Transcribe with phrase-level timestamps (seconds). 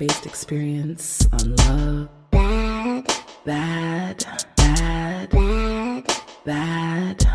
[0.00, 2.08] based experience on love.
[2.30, 3.06] Bad.
[3.44, 4.24] Bad.
[4.56, 5.28] Bad.
[5.28, 6.06] Bad.
[6.42, 7.26] Bad.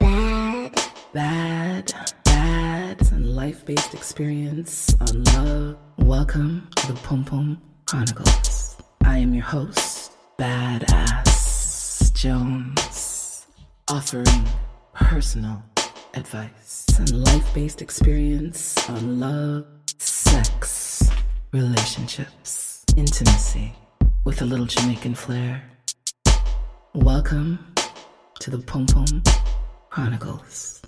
[0.00, 0.82] Bad.
[1.12, 1.92] Bad.
[2.24, 3.12] Bad.
[3.12, 5.76] And life based experience on love.
[5.98, 8.78] Welcome to the Pum Pum Chronicles.
[9.04, 13.46] I am your host, Badass Jones,
[13.90, 14.48] offering
[14.94, 15.62] personal
[16.14, 19.66] advice and life based experience on love,
[19.98, 20.77] sex,
[21.52, 23.72] relationships, intimacy
[24.24, 25.62] with a little Jamaican flair.
[26.94, 27.74] Welcome
[28.40, 29.22] to the Pum Pum
[29.88, 30.82] Chronicles.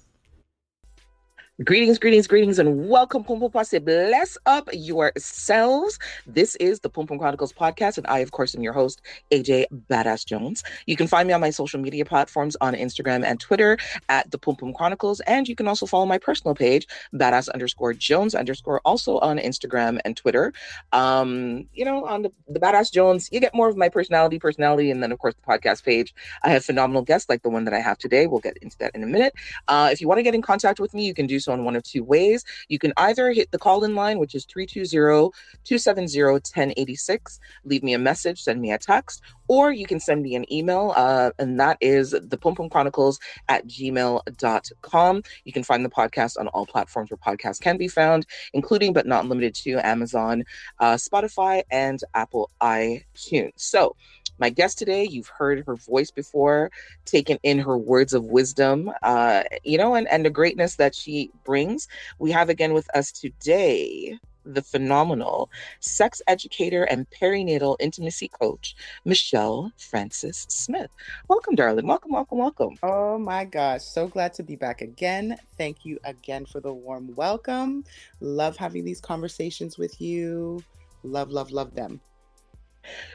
[1.63, 3.79] Greetings, greetings, greetings, and welcome, Pum Pum Posse.
[3.81, 5.99] Bless up yourselves.
[6.27, 9.67] This is the Pum Pum Chronicles podcast, and I, of course, am your host, AJ
[9.91, 10.63] Badass Jones.
[10.87, 13.77] You can find me on my social media platforms on Instagram and Twitter
[14.09, 17.93] at the Pum Pum Chronicles, and you can also follow my personal page, Badass underscore
[17.93, 20.55] Jones underscore, also on Instagram and Twitter.
[20.93, 24.91] Um, you know, on the, the Badass Jones, you get more of my personality, personality,
[24.91, 26.15] and then, of course, the podcast page.
[26.43, 28.27] I have phenomenal guests like the one that I have today.
[28.27, 29.35] We'll get into that in a minute.
[29.69, 31.65] Uh, if you want to get in contact with me, you can do so on
[31.65, 32.45] one of two ways.
[32.69, 35.31] You can either hit the call in line, which is 320
[35.65, 40.35] 270 1086, leave me a message, send me a text, or you can send me
[40.35, 45.23] an email, uh, and that is the Pum Pum Chronicles at gmail.com.
[45.45, 49.07] You can find the podcast on all platforms where podcasts can be found, including but
[49.07, 50.45] not limited to Amazon,
[50.79, 53.53] uh, Spotify, and Apple iTunes.
[53.57, 53.97] So,
[54.41, 56.71] my guest today, you've heard her voice before,
[57.05, 61.31] taken in her words of wisdom, uh, you know, and, and the greatness that she
[61.45, 61.87] brings.
[62.19, 68.75] We have again with us today the phenomenal sex educator and perinatal intimacy coach,
[69.05, 70.91] Michelle Francis Smith.
[71.29, 71.87] Welcome, darling.
[71.87, 72.79] Welcome, welcome, welcome.
[72.83, 73.83] Oh my gosh.
[73.83, 75.37] So glad to be back again.
[75.59, 77.85] Thank you again for the warm welcome.
[78.21, 80.65] Love having these conversations with you.
[81.03, 82.01] Love, love, love them.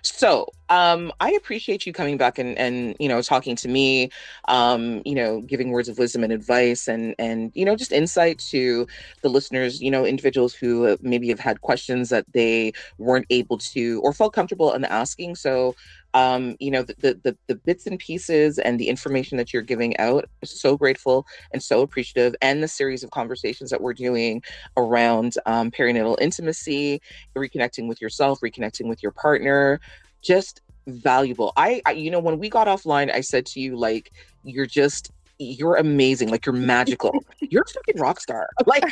[0.01, 4.09] So, um, I appreciate you coming back and, and, you know, talking to me,
[4.47, 8.39] um, you know, giving words of wisdom and advice and, and, you know, just insight
[8.49, 8.87] to
[9.21, 14.01] the listeners, you know, individuals who maybe have had questions that they weren't able to
[14.03, 15.35] or felt comfortable in asking.
[15.35, 15.75] So,
[16.15, 19.95] um, you know, the, the, the bits and pieces and the information that you're giving
[19.97, 20.25] out.
[20.43, 24.41] So grateful and so appreciative, and the series of conversations that we're doing
[24.77, 27.01] around um, perinatal intimacy,
[27.37, 29.81] reconnecting with yourself, reconnecting with your partner,
[30.21, 31.51] just valuable.
[31.57, 34.11] I, I, you know, when we got offline, I said to you, like,
[34.43, 36.29] you're just you're amazing.
[36.29, 37.23] Like you're magical.
[37.39, 38.49] you're a fucking rock star.
[38.65, 38.83] Like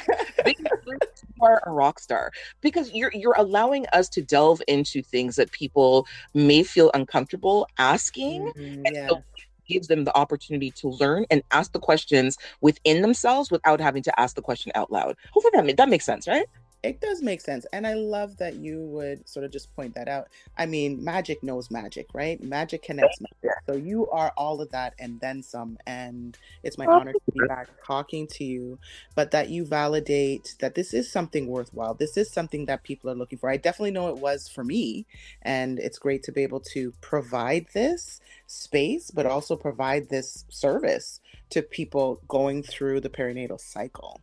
[0.45, 0.97] you
[1.41, 2.31] are a rock star
[2.61, 8.51] because you're you're allowing us to delve into things that people may feel uncomfortable asking,
[8.55, 9.07] mm-hmm, and yeah.
[9.07, 9.23] so
[9.67, 14.19] gives them the opportunity to learn and ask the questions within themselves without having to
[14.19, 15.15] ask the question out loud.
[15.31, 16.45] Hopefully that that makes sense, right?
[16.83, 20.07] It does make sense and i love that you would sort of just point that
[20.07, 20.27] out.
[20.57, 22.41] I mean magic knows magic right?
[22.43, 23.57] Magic connects magic.
[23.67, 27.47] so you are all of that and then some and it's my honor to be
[27.47, 28.77] back talking to you
[29.15, 31.93] but that you validate that this is something worthwhile.
[31.93, 33.49] This is something that people are looking for.
[33.49, 35.05] I definitely know it was for me
[35.41, 41.21] and it's great to be able to provide this space but also provide this service
[41.49, 44.21] to people going through the perinatal cycle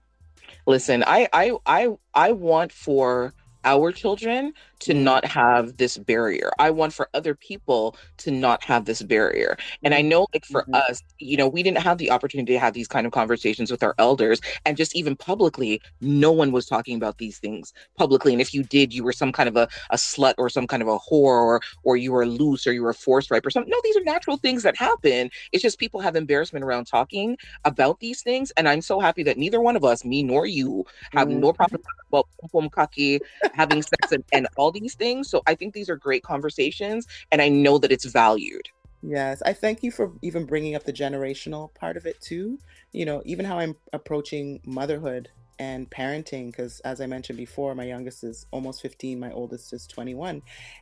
[0.66, 3.34] listen i i i i want for
[3.64, 5.04] our children to mm-hmm.
[5.04, 6.50] not have this barrier.
[6.58, 9.56] I want for other people to not have this barrier.
[9.82, 10.08] And I mm-hmm.
[10.08, 10.74] know, like, for mm-hmm.
[10.74, 13.82] us, you know, we didn't have the opportunity to have these kind of conversations with
[13.82, 14.40] our elders.
[14.64, 18.32] And just even publicly, no one was talking about these things publicly.
[18.32, 20.82] And if you did, you were some kind of a, a slut or some kind
[20.82, 23.70] of a whore or, or you were loose or you were forced rape or something.
[23.70, 25.30] No, these are natural things that happen.
[25.52, 28.50] It's just people have embarrassment around talking about these things.
[28.56, 31.40] And I'm so happy that neither one of us, me nor you, have mm-hmm.
[31.40, 32.26] no problem about
[32.72, 33.20] kaki,
[33.54, 35.30] having sex, and, and all these things.
[35.30, 38.68] So I think these are great conversations, and I know that it's valued.
[39.02, 42.58] Yes, I thank you for even bringing up the generational part of it too.
[42.92, 45.30] You know, even how I'm approaching motherhood
[45.60, 49.86] and parenting because as i mentioned before my youngest is almost 15 my oldest is
[49.86, 50.40] 21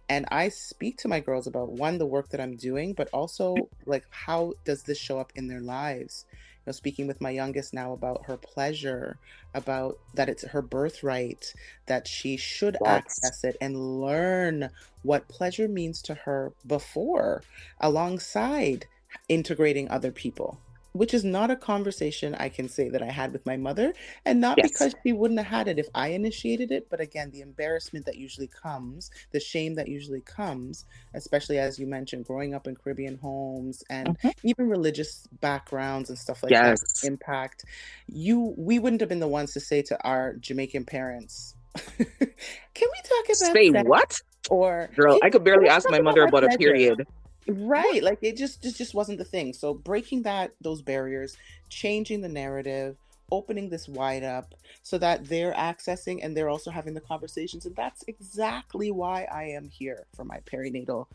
[0.08, 3.56] and i speak to my girls about one the work that i'm doing but also
[3.86, 6.26] like how does this show up in their lives
[6.68, 9.18] know, speaking with my youngest now about her pleasure,
[9.54, 11.52] about that it's her birthright,
[11.86, 12.88] that she should yes.
[12.88, 14.70] access it and learn
[15.02, 17.42] what pleasure means to her before,
[17.80, 18.86] alongside
[19.28, 20.60] integrating other people
[20.98, 24.40] which is not a conversation I can say that I had with my mother, and
[24.40, 24.70] not yes.
[24.72, 28.16] because she wouldn't have had it if I initiated it, but again, the embarrassment that
[28.16, 30.84] usually comes, the shame that usually comes,
[31.14, 34.30] especially as you mentioned, growing up in Caribbean homes and mm-hmm.
[34.42, 36.80] even religious backgrounds and stuff like yes.
[36.80, 37.64] that impact.
[38.08, 43.00] You, we wouldn't have been the ones to say to our Jamaican parents, can we
[43.04, 44.20] talk about Say what?
[44.50, 47.06] Or Girl, I could barely ask my mother our about a period.
[47.48, 48.02] Right.
[48.02, 49.52] Like it just just just wasn't the thing.
[49.52, 51.36] So breaking that those barriers,
[51.70, 52.96] changing the narrative,
[53.30, 57.66] opening this wide up so that they're accessing and they're also having the conversations.
[57.66, 61.06] And that's exactly why I am here for my perinatal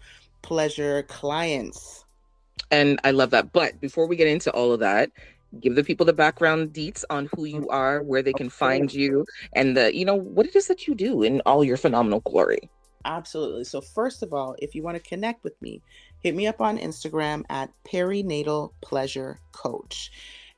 [0.42, 2.06] pleasure clients.
[2.72, 3.52] And I love that.
[3.54, 5.12] But before we get into all of that,
[5.60, 7.72] give the people the background deets on who you mm-hmm.
[7.72, 10.96] are, where they can find you, and the you know what it is that you
[10.96, 12.70] do in all your phenomenal glory.
[13.06, 13.66] Absolutely.
[13.66, 15.82] So first of all, if you want to connect with me,
[16.24, 20.12] hit me up on Instagram at perinatal pleasure coach.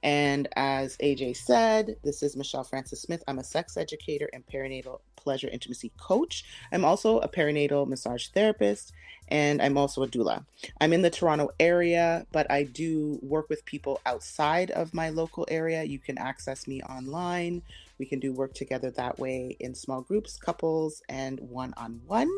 [0.04, 3.24] And as AJ said, this is Michelle Francis Smith.
[3.28, 6.46] I'm a sex educator and perinatal pleasure intimacy coach.
[6.72, 8.94] I'm also a perinatal massage therapist
[9.30, 10.46] and I'm also a doula.
[10.80, 15.48] I'm in the Toronto area, but I do work with people outside of my local
[15.50, 15.84] area.
[15.84, 17.64] You can access me online.
[17.98, 22.30] We can do work together that way in small groups, couples, and one on one.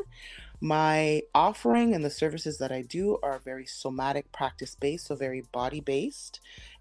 [0.60, 5.42] My offering and the services that I do are very somatic practice based, so very
[5.52, 6.40] body based.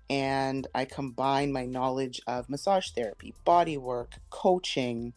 [0.10, 5.14] And I combine my knowledge of massage therapy, body work, coaching,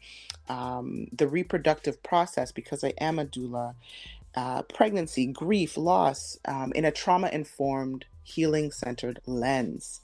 [0.48, 3.74] um, the reproductive process, because I am a doula,
[4.34, 10.00] uh, pregnancy, grief, loss, um, in a trauma informed, healing centered lens.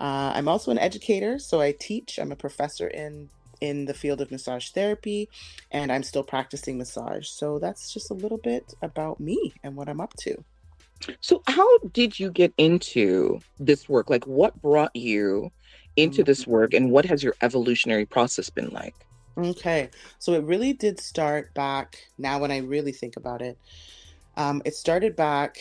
[0.00, 2.18] Uh, I'm also an educator, so I teach.
[2.18, 5.28] I'm a professor in in the field of massage therapy,
[5.70, 7.26] and I'm still practicing massage.
[7.28, 10.44] So that's just a little bit about me and what I'm up to.
[11.20, 14.08] So, how did you get into this work?
[14.10, 15.50] Like, what brought you
[15.96, 18.94] into this work, and what has your evolutionary process been like?
[19.38, 23.58] Okay, so it really did start back now when I really think about it.
[24.36, 25.58] Um, it started back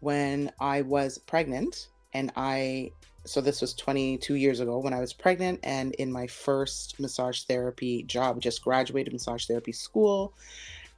[0.00, 2.90] when I was pregnant, and I
[3.28, 7.42] so this was 22 years ago when I was pregnant and in my first massage
[7.42, 10.34] therapy job, just graduated massage therapy school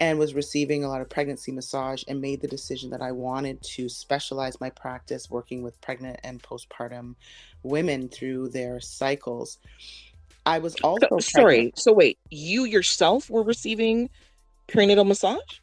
[0.01, 3.61] and was receiving a lot of pregnancy massage and made the decision that I wanted
[3.63, 7.17] to specialize my practice working with pregnant and postpartum
[7.63, 9.59] women through their cycles.
[10.47, 11.73] I was also So- sorry.
[11.77, 14.09] So, wait, you yourself were receiving
[14.69, 15.60] perinatal massage?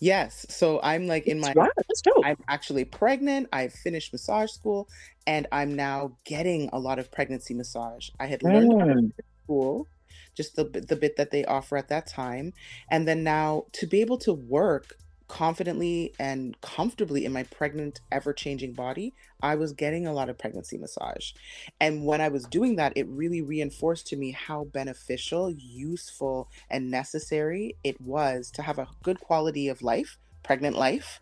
[0.00, 0.46] Yes.
[0.48, 2.24] So I'm like in my wow, that's dope.
[2.24, 3.48] I'm actually pregnant.
[3.52, 4.88] I've finished massage school
[5.26, 8.08] and I'm now getting a lot of pregnancy massage.
[8.18, 9.12] I had learned Mm.
[9.18, 9.88] in school,
[10.36, 12.52] just the the bit that they offer at that time,
[12.90, 14.94] and then now to be able to work
[15.28, 20.78] confidently and comfortably in my pregnant ever-changing body, I was getting a lot of pregnancy
[20.78, 21.32] massage.
[21.80, 26.90] And when I was doing that, it really reinforced to me how beneficial, useful, and
[26.90, 31.20] necessary it was to have a good quality of life, pregnant life,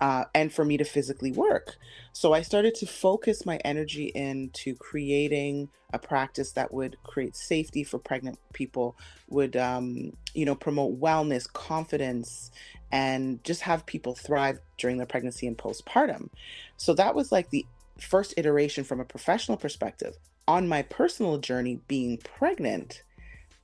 [0.00, 1.76] uh, and for me to physically work.
[2.12, 7.84] So I started to focus my energy into creating a practice that would create safety
[7.84, 8.96] for pregnant people,
[9.28, 12.50] would um, you know promote wellness, confidence,
[12.92, 16.28] and just have people thrive during their pregnancy and postpartum.
[16.76, 17.66] So that was like the
[18.00, 20.16] first iteration from a professional perspective.
[20.48, 23.02] On my personal journey, being pregnant,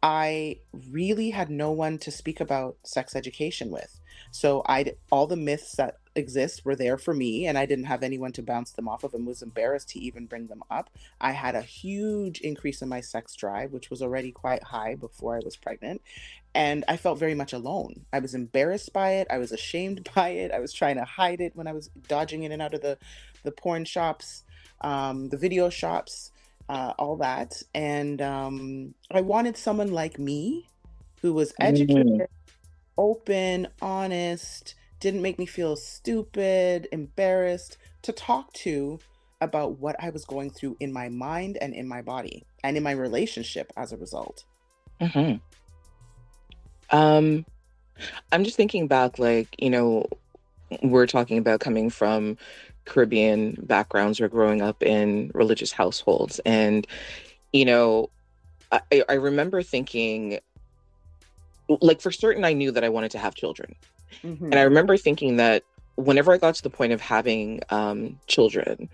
[0.02, 0.58] I
[0.90, 3.98] really had no one to speak about sex education with.
[4.30, 8.02] So I all the myths that exist were there for me and I didn't have
[8.02, 10.90] anyone to bounce them off of and was embarrassed to even bring them up.
[11.20, 15.36] I had a huge increase in my sex drive, which was already quite high before
[15.36, 16.02] I was pregnant,
[16.54, 18.06] and I felt very much alone.
[18.12, 20.50] I was embarrassed by it, I was ashamed by it.
[20.50, 22.98] I was trying to hide it when I was dodging in and out of the
[23.42, 24.42] the porn shops,
[24.80, 26.32] um, the video shops,
[26.68, 27.62] uh, all that.
[27.74, 30.68] And um, I wanted someone like me
[31.22, 32.28] who was educated,
[32.98, 34.74] open, honest,
[35.06, 38.98] didn't make me feel stupid, embarrassed to talk to
[39.40, 42.82] about what I was going through in my mind and in my body and in
[42.82, 44.44] my relationship as a result.
[45.00, 45.34] hmm
[46.90, 47.46] Um,
[48.32, 50.08] I'm just thinking back, like, you know,
[50.82, 52.36] we're talking about coming from
[52.84, 56.40] Caribbean backgrounds or growing up in religious households.
[56.44, 56.84] And,
[57.52, 58.10] you know,
[58.72, 60.40] I, I remember thinking,
[61.68, 63.76] like, for certain, I knew that I wanted to have children.
[64.24, 64.42] Mhm.
[64.42, 65.64] And I remember thinking that
[65.96, 68.88] whenever I got to the point of having um, children,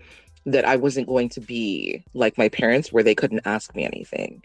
[0.45, 4.41] that I wasn't going to be like my parents where they couldn't ask me anything.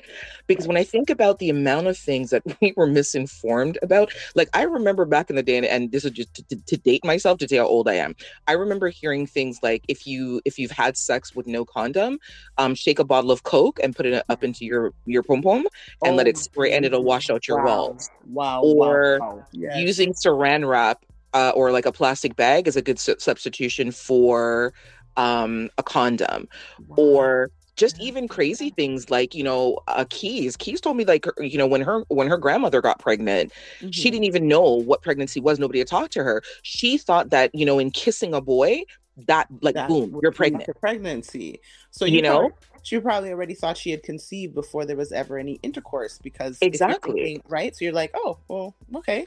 [0.46, 4.48] Because when I think about the amount of things that we were misinformed about, like
[4.54, 7.04] I remember back in the day, and, and this is just to, to, to date
[7.04, 8.14] myself to tell how old I am.
[8.46, 12.18] I remember hearing things like if you if you've had sex with no condom,
[12.58, 15.66] um, shake a bottle of Coke and put it up into your your pom pom
[16.04, 17.64] and let it Oh, spray and it'll wash out your wow.
[17.66, 18.62] walls Wow.
[18.62, 19.46] Or wow, wow.
[19.52, 19.76] Yes.
[19.78, 24.72] using saran wrap uh, or like a plastic bag is a good su- substitution for
[25.18, 26.48] um, a condom
[26.86, 26.96] Wow.
[26.96, 31.58] or just even crazy things like you know uh, keys keys told me like you
[31.58, 33.52] know when her when her grandmother got pregnant
[33.90, 34.12] she Mhm.
[34.12, 37.64] didn't even know what pregnancy was nobody had talked to her she thought that you
[37.66, 38.82] know in kissing a boy
[39.26, 41.60] that like boom you're pregnant pregnancy.
[41.90, 42.38] So You you, know?
[42.38, 46.56] probably- she probably already thought she had conceived before there was ever any intercourse because
[46.62, 47.12] Exactly.
[47.12, 47.74] thinking- right.
[47.76, 49.26] So you're like, oh, well, okay.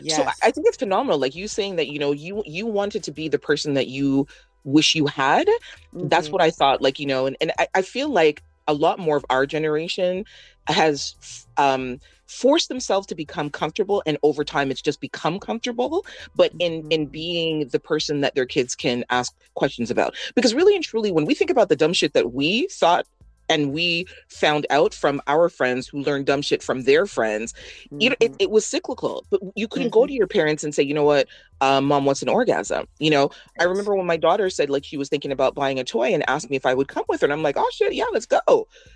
[0.00, 0.16] Yes.
[0.16, 1.18] So I- I think it's phenomenal.
[1.18, 4.26] Like you saying that, you know, you you wanted to be the person that you
[4.64, 5.48] wish you had.
[6.00, 6.32] That's Mhm.
[6.32, 6.82] what I thought.
[6.82, 10.24] Like, you know, and, and I, I feel like a lot more of our generation
[10.68, 11.16] has
[11.56, 16.84] um forced themselves to become comfortable and over time it's just become comfortable but in
[16.88, 17.10] in Mhm.
[17.10, 21.24] being the person that their kids can ask questions about because really and truly when
[21.24, 23.04] we think about the dumb shit that we thought
[23.52, 27.52] and we found out from our friends who learned dumb shit from their friends
[28.02, 28.36] you know, it, Mhm.
[28.44, 31.28] it was cyclical, but you couldn't go to your parents and say, you know what,
[31.60, 32.86] um, mom wants an orgasm.
[32.98, 33.30] You know,
[33.60, 36.28] I remember when my daughter said like she was thinking about buying a toy and
[36.28, 37.26] asked me if I would come with her.
[37.26, 38.40] And I'm like, oh shit, yeah, let's go.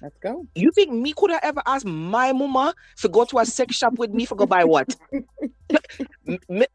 [0.03, 0.47] Let's go.
[0.55, 3.99] You think me could have ever asked my mama to go to a sex shop
[3.99, 4.97] with me for go buy what?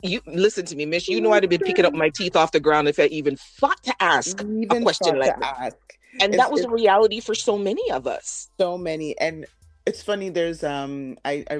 [0.03, 1.07] You listen to me, miss.
[1.07, 3.35] You know I'd have been picking up my teeth off the ground if I even
[3.35, 4.41] thought to ask.
[4.41, 5.59] Even question like that.
[5.59, 5.75] ask.
[6.19, 8.49] And It's- that was it's- reality for so many of us.
[8.59, 9.45] so many and
[9.85, 11.59] it's funny there's um i i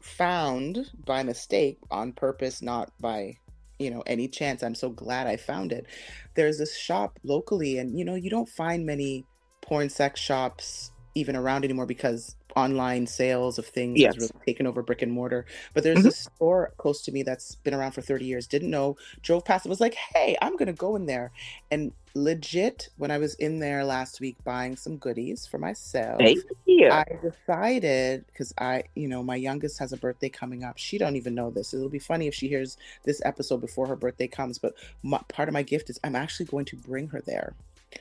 [0.00, 3.34] found by mistake on purpose not by
[3.78, 5.86] you know any chance i'm so glad i found it
[6.34, 9.24] there's this shop locally and you know you don't find many
[9.62, 14.14] porn sex shops even around anymore because online sales of things Yes.
[14.14, 16.02] has really taken over brick and mortar but there's Mhm.
[16.02, 19.66] this store close to me that's been around for 30 years didn't know drove past
[19.66, 21.32] it was like hey i'm gonna go in there
[21.70, 26.44] and legit when i was in there last week buying some goodies for myself.
[26.90, 30.78] I decided because I, you know, my youngest has a birthday coming up.
[30.78, 31.74] She don't even know this.
[31.74, 34.58] It'll be funny if she hears this episode before her birthday comes.
[34.58, 37.56] But my, part of my gift is I'm actually going to bring her there.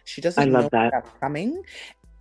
[0.06, 0.92] She doesn't I love know that.
[0.92, 1.64] that's coming.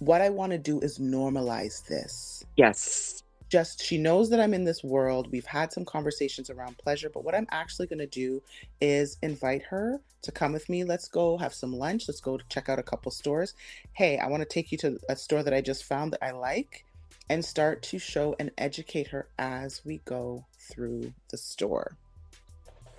[0.04, 2.44] What I want to do is normalize this.
[2.56, 3.22] yes.
[3.48, 5.30] Just she knows that I'm in this world.
[5.30, 8.42] We've had some conversations around pleasure, but what I'm actually going to do
[8.80, 10.84] is invite her to come with me.
[10.84, 12.08] Let's go have some lunch.
[12.08, 13.52] Let's go check out a couple stores.
[13.92, 16.30] Hey, I want to take you to a store that I just found that I
[16.30, 16.86] like
[17.28, 21.98] and start to show and educate her as we go through the store.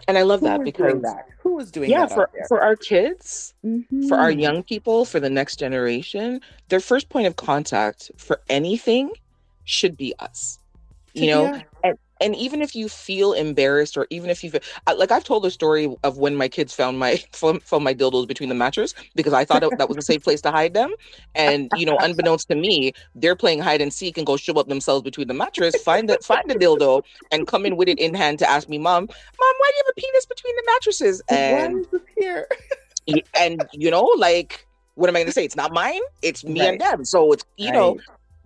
[0.08, 1.26] And I love Who that because that?
[1.40, 2.46] Who was doing yeah, that for there?
[2.48, 3.54] for our kids,
[4.08, 4.42] for our Mhm.
[4.42, 9.12] young people, for the next generation, their first point of contact for anything
[9.66, 10.60] should be us.
[11.14, 11.62] You know, Yeah.
[11.84, 14.62] and, and even if you feel embarrassed, or even if you feel
[14.98, 18.50] like I've told the story of when my kids found my found my dildos between
[18.50, 20.92] the mattress because I thought it, that was a safe place to hide them,
[21.36, 24.68] and you know, unbeknownst to me, they're playing hide and seek and go show up
[24.68, 28.14] themselves between the mattress, find the find the dildo, and come in with it in
[28.14, 29.10] hand to ask me, "Mom, mom,
[29.58, 32.48] why do you have a penis between the mattresses?" And Why is this here?
[33.38, 36.66] and you know like what am i going to say it's not mine it's me
[36.66, 38.00] and them so it's you know Right.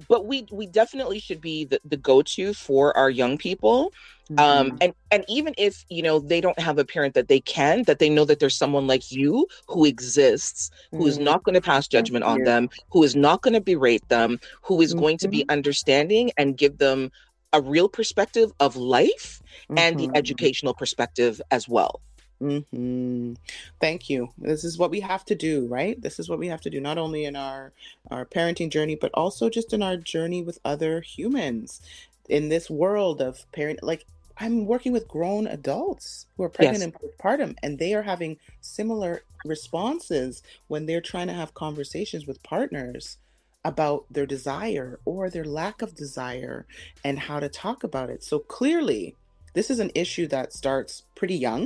[0.09, 3.91] But we we definitely should be the, the go-to for our young people
[4.37, 4.81] um Mhm.
[4.81, 7.99] and and even if you know they don't have a parent that they can that
[7.99, 11.23] they know that there's someone like you who exists who is Mhm.
[11.23, 12.43] not going to pass judgment on you.
[12.43, 15.49] them who is not going to berate them who is going to be Mhm.
[15.49, 17.09] understanding and give them
[17.53, 19.41] a real perspective of life
[19.75, 20.15] and the Mhm.
[20.15, 22.01] educational perspective as well
[22.39, 23.33] hmm
[23.81, 24.29] Thank you.
[24.37, 25.99] This is what we have to do, right?
[26.01, 27.73] This is what we have to do, not only in our
[28.11, 31.81] our parenting journey, but also just in our journey with other humans
[32.29, 33.81] in this world of parent.
[33.83, 34.05] Like
[34.39, 36.85] I'm working with grown adults who are pregnant Yes.
[36.85, 42.43] and postpartum, and they are having similar responses when they're trying to have conversations with
[42.43, 43.17] partners
[43.65, 46.67] about their desire or their lack of desire
[47.03, 48.23] and how to talk about it.
[48.23, 49.15] So clearly,
[49.55, 51.65] this is an issue that starts pretty young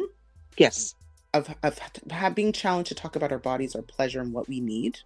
[0.57, 0.95] yes
[1.33, 1.79] of of
[2.09, 4.99] have being challenged to talk about our bodies, our pleasure, and what we need.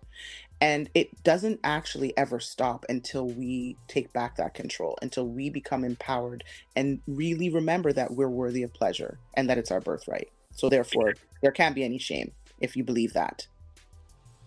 [0.62, 5.84] And it doesn't actually ever stop until we take back that control, until we become
[5.84, 6.44] empowered
[6.76, 10.32] and really remember that we're worthy of pleasure and that it's our birthright.
[10.54, 13.46] So therefore, there can't be any shame if you believe that.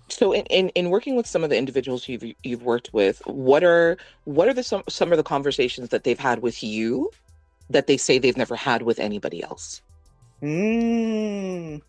[0.09, 3.63] So in, in, in working with some of the individuals you've you've worked with, what
[3.63, 7.11] are what are the some some of the conversations that they've had with you
[7.71, 9.83] that they say they've never had with anybody else?
[10.43, 11.83] Mm.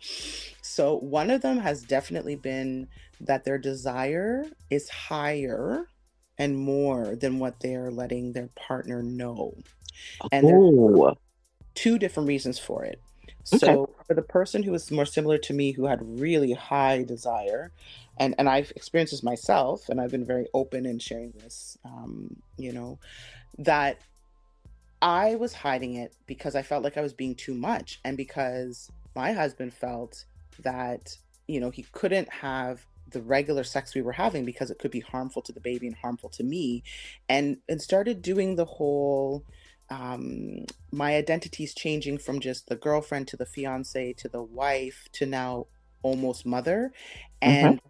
[0.62, 2.88] so one of them has definitely been
[3.20, 5.88] that their desire is higher
[6.38, 9.56] and more than what they're letting their partner know.
[10.30, 11.16] And there- oh,
[11.74, 13.00] two different reasons for it.
[13.52, 13.58] Okay.
[13.58, 17.70] So for the person who is more similar to me, who had really high desire,
[18.18, 22.36] and and I've experienced this myself, and I've been very open in sharing this, um,
[22.56, 22.98] you know,
[23.58, 24.00] that
[25.02, 28.90] I was hiding it because I felt like I was being too much, and because
[29.14, 30.24] my husband felt
[30.60, 34.90] that you know he couldn't have the regular sex we were having because it could
[34.90, 36.82] be harmful to the baby and harmful to me
[37.28, 39.44] and and started doing the whole
[39.90, 45.24] um my identity's changing from just the girlfriend to the fiance to the wife to
[45.24, 45.66] now
[46.06, 46.92] almost mother.
[47.42, 47.80] And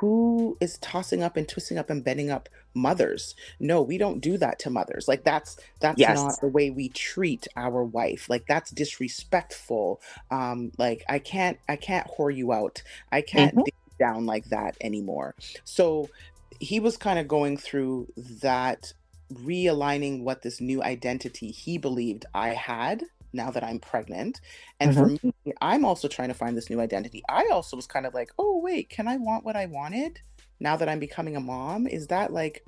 [0.00, 3.34] who is tossing up and twisting up and bending up mothers?
[3.60, 5.08] No we don't do that to mothers.
[5.08, 6.08] Like that's that's Yes.
[6.08, 8.28] not the way we treat our wife.
[8.28, 10.00] Like that's disrespectful.
[10.30, 12.82] Um like i can't i can't whore you out.
[13.12, 13.64] I can't Mhm.
[13.98, 15.36] down like that anymore.
[15.64, 16.10] So
[16.60, 18.08] he was kind of going through
[18.42, 18.92] that
[19.32, 23.02] realigning what this new identity he believed i had
[23.36, 24.40] now that i'm pregnant.
[24.80, 25.28] And for mm-hmm.
[25.44, 27.22] me i'm also trying to find this new identity.
[27.28, 30.20] I also was kind of like oh wait can i want what i wanted
[30.58, 31.86] now that i'm becoming a mom?
[31.86, 32.64] Is that like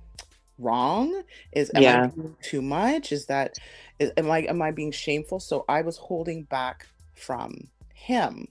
[0.59, 1.23] wrong?
[1.53, 2.05] Is am Yeah.
[2.05, 3.13] i being too much?
[3.13, 3.57] Is that
[3.99, 5.41] is, am i am i being shameful?
[5.41, 8.49] So i was holding back from him.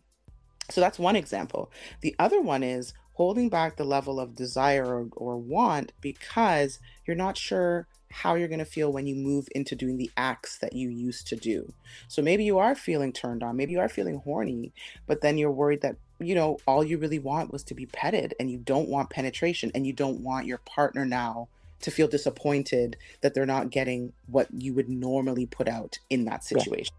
[0.69, 1.71] So that's one example.
[2.01, 7.15] The other one is holding back the level of desire or, or want because you're
[7.15, 10.73] not sure how you're going to feel when you move into doing the acts that
[10.73, 11.73] you used to do.
[12.07, 14.71] So maybe you are feeling turned on, maybe you are feeling horny,
[15.05, 18.33] but then you're worried that, you know, all you really want was to be petted
[18.39, 21.47] and you don't want penetration and you don't want your partner now
[21.81, 26.43] to feel disappointed that they're not getting what you would normally put out in that
[26.49, 26.59] Yeah.
[26.59, 26.93] situation.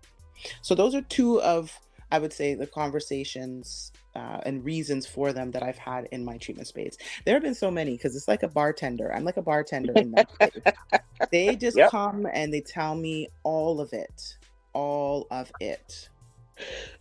[0.63, 1.79] So those are two of
[2.11, 6.39] I would say the conversations uh, and reasons for them that I've had in my
[6.39, 6.97] treatment space.
[7.27, 9.15] There have been so many because it's like a bartender.
[9.15, 10.29] I'm like a bartender in that.
[11.33, 11.83] They just Yep.
[11.83, 14.39] come and they tell me all of it,
[14.75, 16.11] all of it.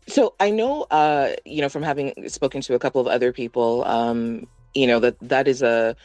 [0.07, 3.83] So I know, uh, you know, from having spoken to a couple of other people,
[3.85, 5.95] um, you know, that that is a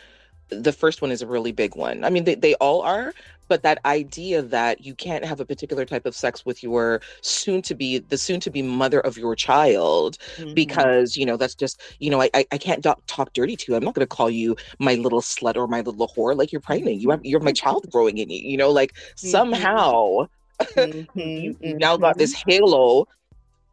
[0.50, 2.04] the first one is a really big one.
[2.04, 3.14] I mean, they, they all are,
[3.48, 7.62] but that idea that you can't have a particular type of sex with your soon
[7.62, 10.54] to be the soon to be mother of your child Mhm.
[10.54, 13.76] because you know that's just you know I I, can't talk, talk dirty to you.
[13.76, 16.36] I'm not going to call you my little slut or my little whore.
[16.36, 16.96] Like you're pregnant.
[17.00, 18.38] You have you're my child growing in you.
[18.38, 20.26] You know, like somehow
[20.76, 23.06] Mhm, you, you now got this halo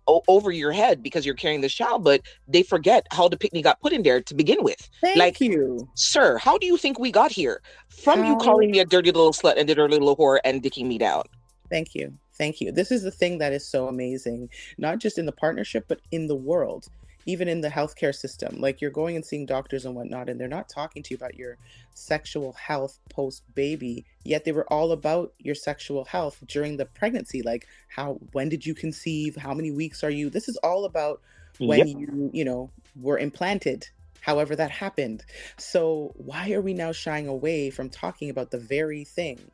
[0.09, 3.63] o- over your head because you're carrying this child, but they forget how the picnic
[3.63, 4.89] got put in there to begin with.
[5.01, 5.87] Thank like- you.
[5.95, 7.61] Sir, how do you think we got here?
[7.89, 10.63] From you calling me a um, dirty little slut and a dirty little whore and
[10.63, 11.23] dicking me down.
[11.69, 12.13] Thank you.
[12.37, 12.71] Thank you.
[12.71, 16.27] This is the thing that is so amazing, not just in the partnership, but in
[16.27, 16.87] the world,
[17.25, 18.60] even in the healthcare system.
[18.60, 21.36] Like you're going and seeing doctors and whatnot, and they're not talking to you about
[21.36, 21.58] your
[21.93, 27.41] sexual health post baby, yet they were all about your sexual health during the pregnancy.
[27.41, 29.36] Like, how, when did you conceive?
[29.38, 30.29] How many weeks are you?
[30.29, 31.21] This is all about
[31.60, 31.88] when Yep.
[31.88, 33.88] you, you know, were implanted.
[34.21, 35.23] However, that happened.
[35.58, 39.51] So, why are we now shying away from talking about the very thing?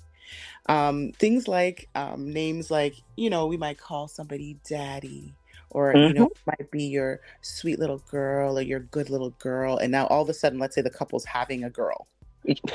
[0.68, 5.36] um, things like um, names like you know we might call somebody daddy
[5.72, 6.50] or you know mm-hmm.
[6.50, 10.22] it might be your sweet little girl or your good little girl and now all
[10.22, 12.08] of a sudden let's say the couple's having a girl.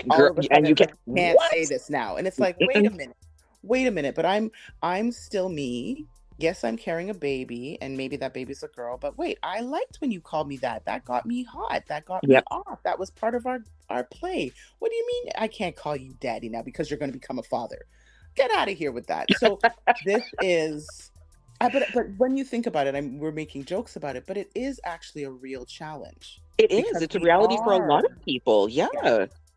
[0.08, 2.90] Girl, a and you sudden, can can't say this now and it's like wait a
[2.90, 3.16] minute
[3.62, 4.50] wait a minute but i'm
[4.82, 6.06] i'm still me.
[6.38, 9.98] Yes i'm carrying a baby and maybe that baby's a girl but wait i liked
[10.00, 10.84] when you called me that.
[10.86, 11.84] That got me hot.
[11.88, 12.44] That got Yep.
[12.50, 12.82] me off.
[12.82, 14.50] That was part of our our play.
[14.78, 17.38] What do you mean i can't call you daddy now because you're going to become
[17.38, 17.84] a father?
[18.34, 19.26] Get out of here with that.
[19.38, 19.58] So
[20.04, 21.10] this is
[21.60, 24.36] uh, but but when you think about it I'm, we're making jokes about it but
[24.38, 27.02] it is actually a real challenge It is.
[27.02, 28.68] It's a reality for a lot of people.
[28.68, 28.86] Yeah.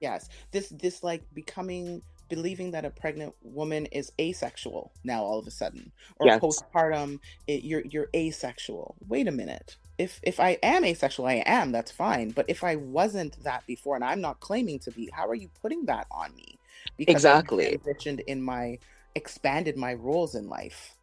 [0.02, 5.48] yes this this like becoming believing that a pregnant woman is asexual now all of
[5.48, 6.42] a sudden or Yes.
[6.42, 11.72] postpartum it, you're you're asexual wait a minute if if i am asexual i am
[11.72, 15.28] that's fine but if i wasn't that before and i'm not claiming to be how
[15.28, 16.60] are you putting that on me
[16.98, 17.80] because Exactly.
[17.86, 18.80] Transitioned in my
[19.16, 20.98] expanded my roles in life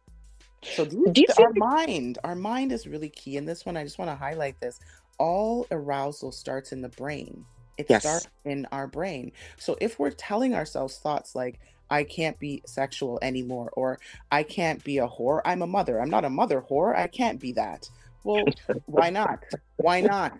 [0.69, 2.19] so these, Do you our mind.
[2.23, 3.77] Our mind is really key in this one.
[3.77, 4.79] I just want to highlight this.
[5.19, 7.45] All arousal starts in the brain.
[7.77, 7.89] It Yes.
[7.91, 9.33] starts in our brain.
[9.59, 11.59] So if we're telling ourselves thoughts like
[11.91, 13.99] i can't be sexual anymore or
[14.31, 16.01] i can't be a whore i'm a mother.
[16.01, 16.95] I'm not a mother whore.
[16.97, 17.89] I can't be that.
[18.23, 19.39] Well why not?
[19.77, 20.33] Why not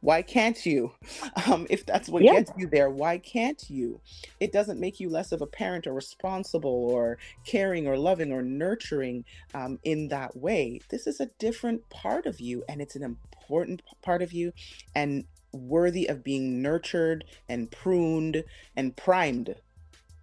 [0.00, 0.92] why can't you
[1.48, 2.30] um, if that's what Yeah.
[2.30, 4.00] gets you there why can't you
[4.40, 8.42] it doesn't make you less of a parent or responsible or caring or loving or
[8.42, 13.04] nurturing um, in that way this is a different part of you and it's an
[13.04, 14.52] important part of you
[14.94, 18.44] and worthy of being nurtured and pruned
[18.76, 19.56] and primed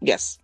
[0.02, 0.40] Yes.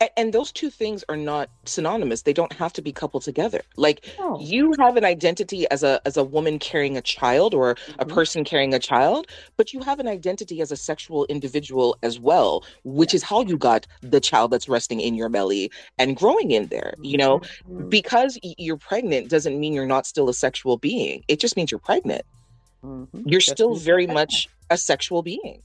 [0.00, 2.22] And, and those two things are not synonymous.
[2.22, 3.60] They don't have to be coupled together.
[3.76, 4.06] Like
[4.40, 8.08] you have an identity as a as a woman carrying a child or a Mhm.
[8.08, 12.64] person carrying a child, but you have an identity as a sexual individual as well,
[12.84, 16.66] which is how you got the child that's resting in your belly and growing in
[16.68, 16.94] there.
[17.02, 17.90] You know, Mhm.
[17.90, 21.22] because you're pregnant doesn't mean you're not still a sexual being.
[21.28, 22.22] It just means you're pregnant.
[22.82, 23.08] Mhm.
[23.26, 25.62] you're That's still very much a sexual being.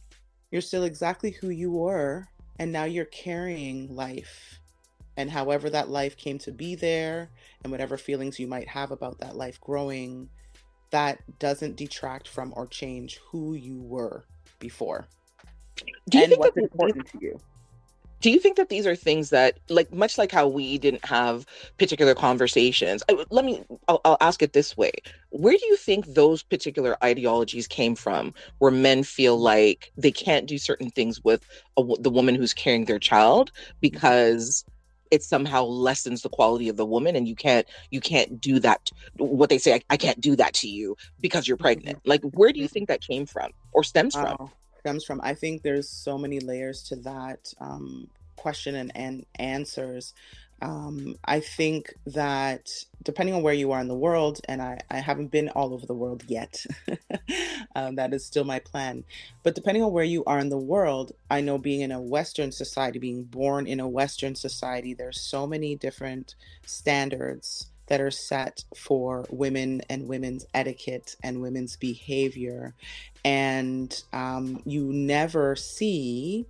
[0.52, 2.28] you're still exactly who you were
[2.60, 4.60] and now you're carrying life.
[5.18, 7.30] And however that life came to be there
[7.64, 10.30] and whatever feelings you might have about that life growing
[10.92, 14.26] that doesn't detract from or change who you were
[14.60, 15.08] before
[16.10, 17.40] Do you and think what's important to you
[18.22, 21.46] do you think that these are things that like much like how we didn't have
[21.78, 24.92] particular conversations I, let me I'll, I'll ask it this way.
[25.30, 30.46] Where do you think those particular ideologies came from where men feel like they can't
[30.46, 31.46] do certain things with
[31.78, 33.52] a, the woman who's carrying their child
[33.82, 34.66] because
[35.12, 38.90] it somehow lessens the quality of the woman and you can't you can't do that
[39.18, 42.00] what they say I, I can't do that to you because you're pregnant.
[42.00, 42.10] Mm-hmm.
[42.10, 42.74] Like where do you mm-hmm.
[42.74, 44.50] think that came from or stems from
[44.86, 45.20] Stems from.
[45.24, 50.14] I think there's so many layers to that um, question and, and answers.
[50.62, 52.70] Um, i think that
[53.04, 55.86] depending on where you are in the world and i, I haven't been all over
[55.86, 56.66] the world yet
[57.76, 59.04] um, that is still my plan.
[59.44, 62.54] But depending on where you are in the world i know being in a western
[62.54, 68.64] society being born in a western society there's so many different standards that are set
[68.76, 72.76] for women and women's etiquette and women's behavior
[73.24, 76.48] and um, you never see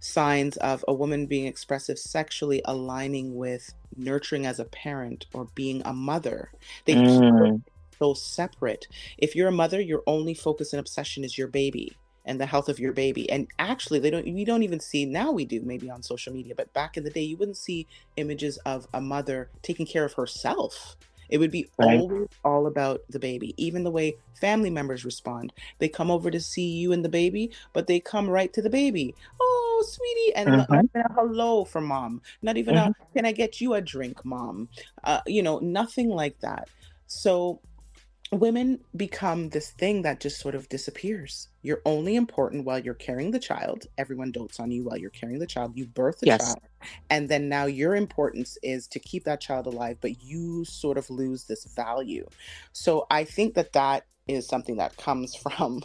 [0.00, 5.82] signs of a woman being expressive sexually aligning with nurturing as a parent or being
[5.84, 6.52] a mother.
[6.84, 7.40] They keep Mm.
[7.40, 8.86] it so separate.
[9.18, 12.68] If you're a mother, your only focus and obsession is your baby and the health
[12.68, 13.30] of your baby.
[13.30, 14.26] And actually, they don't.
[14.26, 15.32] You don't even see now.
[15.32, 18.58] We do maybe on social media, but back in the day, you wouldn't see images
[18.58, 20.96] of a mother taking care of herself.
[21.28, 22.04] It would be Right.
[22.06, 23.54] always all about the baby.
[23.62, 27.52] Even the way family members respond, they come over to see you and the baby,
[27.74, 29.14] but they come right to the baby.
[29.40, 30.88] Oh, sweetie, and not Mhm.
[30.94, 32.22] even a hello from mom.
[32.42, 34.68] Not even a can I get you a drink, mom?
[35.04, 36.68] Uh, you know, nothing like that.
[37.06, 37.62] So
[38.32, 41.48] women become this thing that just sort of disappears.
[41.62, 43.86] You're only important while you're carrying the child.
[43.98, 45.76] Everyone dotes on you while you're carrying the child.
[45.76, 46.28] You birth the Yes.
[46.28, 46.60] child.
[47.10, 51.10] And then now your importance is to keep that child alive, but you sort of
[51.10, 52.26] lose this value.
[52.72, 55.82] So I think that that is something that comes from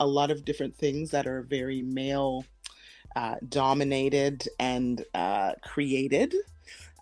[0.00, 2.44] a lot of different things that are very male
[3.16, 6.34] uh, dominated and uh, created.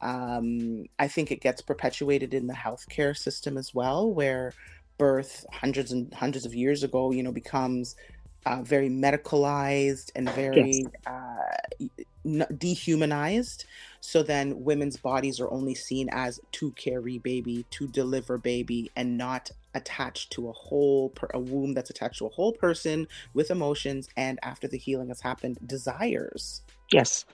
[0.03, 4.53] Um, I think it gets perpetuated in the healthcare system as well, where
[4.99, 7.97] birth hundreds and hundreds of years ago, you know, becomes
[8.45, 11.87] uh, very medicalized and very uh,
[12.27, 13.65] n- dehumanized.
[14.01, 19.17] So then women's bodies are only seen as to carry baby, to deliver baby, and
[19.17, 23.51] not attached to a whole, per- a womb that's attached to a whole person with
[23.51, 26.63] emotions and after the healing has happened, desires.
[26.91, 27.25] yes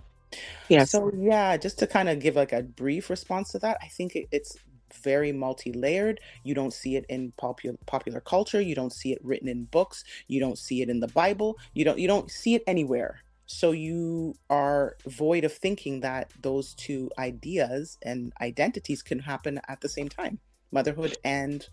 [0.69, 3.89] yes So yeah, just to kind of give like a brief response to that, I
[3.89, 4.57] think it, it's
[5.03, 6.21] very multi-layered.
[6.45, 8.61] You don't see it in popular popular culture.
[8.61, 10.05] You don't see it written in books.
[10.29, 11.59] You don't see it in the Bible.
[11.75, 13.23] You don't you don't see it anywhere.
[13.47, 19.81] So you are void of thinking that those two ideas and identities can happen at
[19.81, 20.41] the same time:
[20.73, 21.67] motherhood and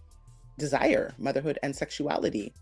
[0.58, 2.56] desire, motherhood and sexuality.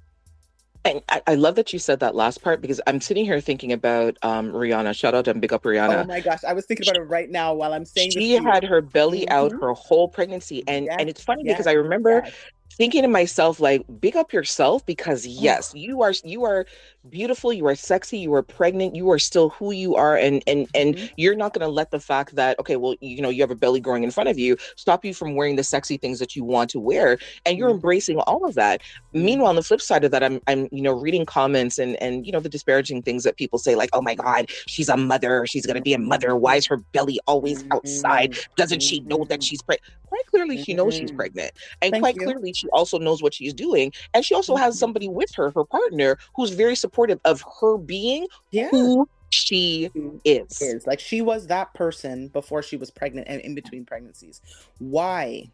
[0.86, 3.72] And I, I love that you said that last part because I'm sitting here thinking
[3.72, 4.93] about um, Rihanna.
[4.96, 6.04] Shout out and big up Rihanna.
[6.04, 8.65] Oh my gosh, I was thinking about it right now while I'm saying she had
[8.65, 9.62] her belly out Mhm.
[9.62, 12.34] her whole pregnancy, and Yes, and it's funny because I remember Yes.
[12.78, 15.30] thinking to myself like, big up yourself because Oh.
[15.30, 16.65] yes, you are you are
[17.10, 20.68] beautiful, you are sexy, you are pregnant, you are still who you are, and and
[20.74, 21.10] and Mhm.
[21.18, 23.56] you're not going to let the fact that okay, well, you know, you have a
[23.56, 26.44] belly growing in front of you stop you from wearing the sexy things that you
[26.44, 27.72] want to wear, and you're Mhm.
[27.72, 28.82] embracing all of that.
[29.13, 32.26] Meanwhile, on the flip side of that, I'm I'm you know reading comments and and
[32.26, 35.46] you know the disparaging things that people say like, oh my god, she's a mother,
[35.46, 36.36] she's going to be a mother.
[36.36, 38.30] Why is her belly always outside?
[38.30, 38.44] Mhm.
[38.58, 39.44] Doesn't she know that Mhm.
[39.44, 39.82] she's pregnant?
[40.08, 41.18] Quite clearly, she knows she's Mhm.
[41.18, 42.34] pregnant, and Thank quite you.
[42.34, 45.63] clearly, she also knows what she's doing, and she also has somebody with her, her
[45.66, 46.92] partner, who's very supportive
[47.25, 48.69] of her being Yeah.
[48.69, 49.89] who she
[50.23, 50.62] is.
[50.62, 54.41] is like she was that person before she was pregnant and in between pregnancies.
[54.77, 55.51] Why?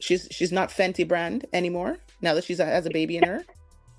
[0.00, 3.44] She's she's not Fenty brand anymore now that she's has a baby in her.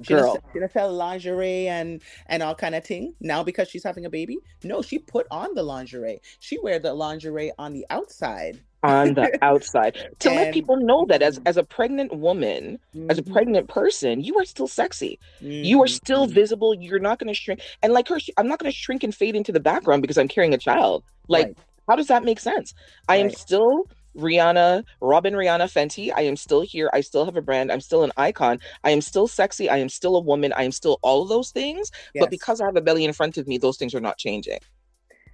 [0.03, 0.37] She Girl.
[0.53, 4.09] she doesn't sell lingerie and and all kind of thing now because she's having a
[4.09, 4.37] baby.
[4.63, 6.21] No, she put on the lingerie.
[6.39, 8.61] She wear the lingerie on the outside.
[8.83, 12.79] on the outside to let people know that as as a pregnant woman
[13.11, 13.31] as a Mhm.
[13.31, 16.31] pregnant person you are still sexy you are still Mhm.
[16.33, 19.03] visible you're not going to shrink and like her she- i'm not going to shrink
[19.03, 21.57] and fade into the background because i'm carrying a child like Right.
[21.87, 22.73] how does that make sense
[23.07, 23.85] i am still
[24.15, 26.12] rihanna Robyn rihanna fenty.
[26.15, 26.89] I am still here.
[26.93, 27.71] I still have a brand.
[27.71, 28.60] I'm still an icon.
[28.84, 29.69] I am still sexy.
[29.69, 30.54] I am still a woman.
[30.54, 31.91] I am still all of those things.
[32.15, 34.60] But because i have a belly in front of me those things are not changing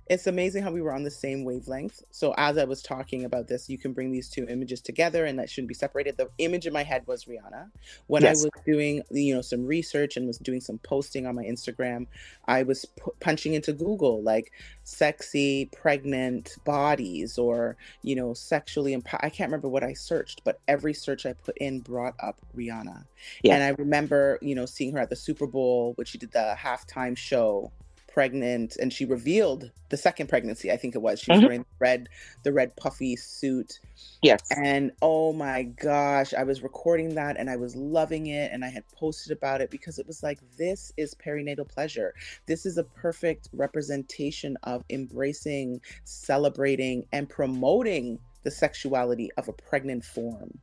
[0.10, 2.04] it's amazing how we were on the same wavelength.
[2.12, 5.38] So as I was talking about this, you can bring these two images together and
[5.40, 6.18] that shouldn't be separated.
[6.18, 7.70] The image in my head was Rihanna.
[8.08, 8.42] When Yes.
[8.42, 12.08] I was doing, you know, some research and was doing some posting on my Instagram,
[12.46, 14.52] I was pu- punching into Google like
[14.84, 19.24] sexy pregnant bodies or, you know, sexually empowered.
[19.24, 23.06] I can't remember what I searched, but every search I put in brought up Rihanna.
[23.44, 23.56] Yeah.
[23.56, 26.56] And I remember, you know, seeing her at the Super Bowl, which she did the
[26.58, 27.72] halftime show
[28.18, 31.44] pregnant and she revealed the second pregnancy i think it was she was Mhm.
[31.44, 32.10] wearing the red
[32.42, 33.80] the red puffy suit
[34.24, 34.42] Yes.
[34.50, 38.70] and oh my gosh i was recording that and i was loving it and i
[38.70, 42.16] had posted about it because it was like this is perinatal pleasure
[42.48, 50.04] this is a perfect representation of embracing celebrating and promoting the sexuality of a pregnant
[50.04, 50.58] form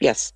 [0.00, 0.32] Yes.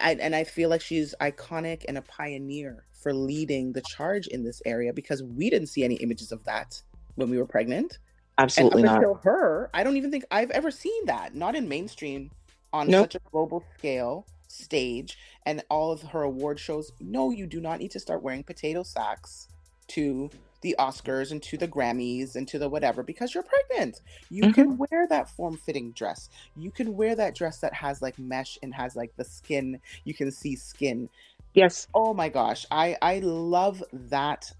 [0.00, 4.42] I, and I feel like she's iconic and a pioneer for leading the charge in
[4.42, 6.80] this area because we didn't see any images of that
[7.14, 7.98] when we were pregnant.
[8.38, 8.98] Absolutely and up not.
[8.98, 11.34] until her, I don't even think I've ever seen that.
[11.34, 12.30] Not in mainstream
[12.72, 13.04] on Nope.
[13.04, 16.92] such a global scale stage and all of her award shows.
[17.00, 19.48] No, you do not need to start wearing potato sacks
[19.88, 20.30] to
[20.66, 24.00] the Oscars and to the Grammys and to the whatever because you're pregnant.
[24.28, 24.48] You Mhm.
[24.48, 26.28] can wear that form fitting dress.
[26.56, 29.80] You can wear that dress that has like mesh and has like the skin.
[30.04, 31.08] You can see skin.
[31.54, 31.88] Yes.
[31.94, 32.66] Oh my gosh.
[32.70, 34.52] I I love that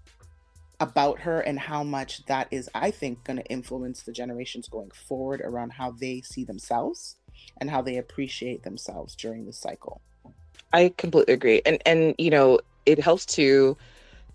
[0.79, 4.91] about her and how much that is I think going to influence the generations going
[4.91, 7.17] forward around how they see themselves
[7.59, 10.01] and how they appreciate themselves during the cycle.
[10.73, 11.61] I completely agree.
[11.65, 13.77] And and you know, it helps to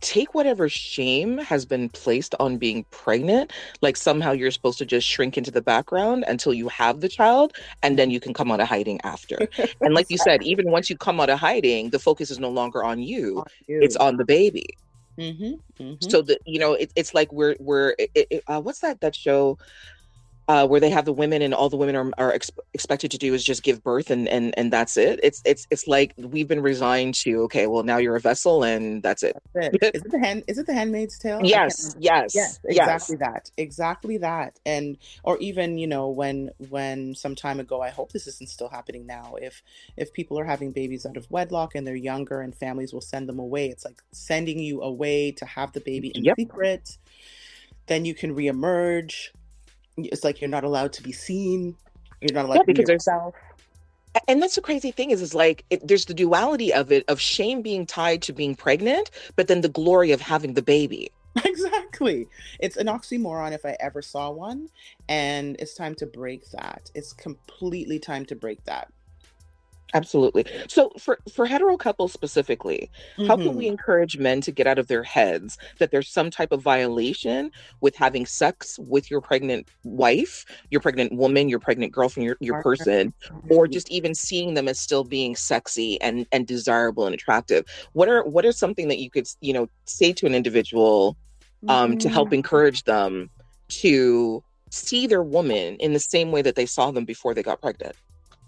[0.02, 5.08] take whatever shame has been placed on being pregnant, like somehow you're supposed to just
[5.08, 8.60] shrink into the background until you have the child and then you can come out
[8.60, 9.48] of hiding after.
[9.84, 12.50] And like you said, even once you come out of hiding, the focus is no
[12.50, 13.44] longer on you,
[13.80, 14.66] it's on the baby.
[15.18, 18.80] hmm hmm So that you know, it, it's like we're we're it, it, uh, what's
[18.80, 19.58] that that show
[20.52, 23.18] uh, where they have the women and all the women are, are ex- expected to
[23.18, 25.18] do is just give birth and and and that's it.
[25.22, 29.02] It's it's it's like we've been resigned to okay, well now you're a vessel and
[29.02, 29.34] that's it.
[29.54, 30.44] Is it the hand?
[30.48, 31.40] Is it the Handmaid's Tale?
[31.42, 32.80] Yes, yes, Yes, yes.
[32.80, 33.50] exactly that.
[33.56, 34.58] Exactly that.
[34.66, 38.68] And or even, you know, when when some time ago, I hope this isn't still
[38.68, 39.36] happening now.
[39.40, 39.62] If
[39.96, 43.28] if people are having babies out of wedlock and they're younger and families will send
[43.28, 46.36] them away, it's like sending you away to have the baby in Yep.
[46.38, 46.98] secret.
[47.86, 49.30] Then you can reemerge.
[49.96, 51.76] It's like you're not allowed to be seen.
[52.20, 53.34] You're not allowed Yeah, to be because yourself.
[54.28, 57.20] And that's the crazy thing is, is like it, there's the duality of it of
[57.20, 61.12] shame being tied to being pregnant, but then the glory of having the baby.
[61.44, 62.28] Exactly.
[62.60, 64.68] It's an oxymoron if I ever saw one.
[65.08, 66.90] And it's time to break that.
[66.94, 68.88] It's completely time to break that.
[69.94, 70.46] Absolutely.
[70.68, 72.90] So for for hetero couples specifically,
[73.24, 76.50] how can we encourage men to get out of their heads that there's some type
[76.50, 77.50] of violation
[77.82, 82.54] with having sex with your pregnant wife, your pregnant woman, your pregnant girlfriend, your, your
[82.54, 83.12] person,
[83.50, 87.64] or just even seeing them as still being sexy and and desirable and attractive?
[87.92, 91.18] What are what are something that you could you know say to an individual
[91.68, 92.34] um, to help Mhm.
[92.34, 93.30] encourage them
[93.82, 97.60] to see their woman in the same way that they saw them before they got
[97.60, 97.94] pregnant?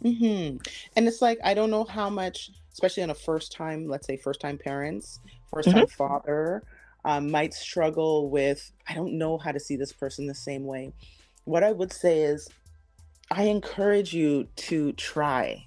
[0.05, 0.57] Hmm
[0.97, 4.17] And it's like I don't know how much, especially on a first time, let's say
[4.17, 5.21] first time parents,
[5.53, 6.62] first time father,
[7.05, 8.71] um, might struggle with.
[8.88, 10.93] I don't know how to see this person the same way.
[11.45, 12.49] What I would say is,
[13.31, 15.67] I encourage you to try.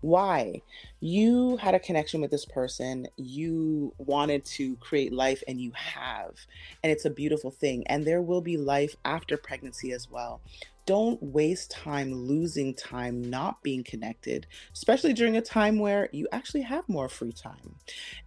[0.00, 0.62] Why?
[1.00, 3.06] You had a connection with this person.
[3.16, 6.36] You wanted to create life, and you have.
[6.82, 7.84] And it's a beautiful thing.
[7.86, 10.40] And there will be life after pregnancy as well
[10.86, 16.62] don't waste time losing time not being connected, especially during a time where you actually
[16.62, 17.76] have more free time.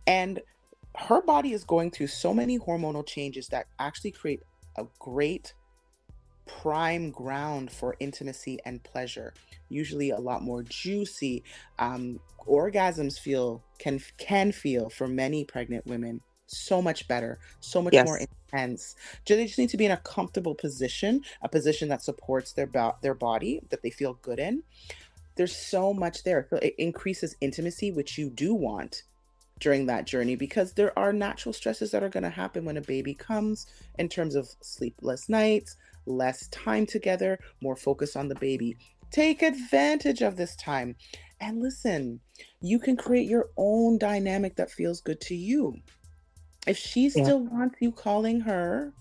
[0.08, 0.42] And
[0.98, 4.42] her body is going through so many hormonal changes that actually create
[4.78, 5.54] a great
[6.46, 9.34] prime ground for intimacy and pleasure.
[9.70, 11.44] Usually a lot more juicy.
[11.80, 17.94] Um, orgasms feel can can feel for many pregnant women so much better, so much
[17.94, 18.06] Yes.
[18.06, 18.96] more intense.
[19.26, 22.96] They just need to be in a comfortable position, a position that supports their bo-
[23.02, 24.64] their body, that they feel good in.
[25.36, 26.48] There's so much there.
[26.62, 29.04] It increases intimacy, which you do want
[29.60, 32.82] during that journey because there are natural stresses that are going to happen when a
[32.82, 38.78] baby comes in terms of sleepless nights, less time together, more focus on the baby.
[39.12, 40.96] Take advantage of this time.
[41.40, 42.20] And listen,
[42.62, 45.76] you can create your own dynamic that feels good to you.
[46.68, 47.24] If she Yeah.
[47.24, 48.94] still wants you calling her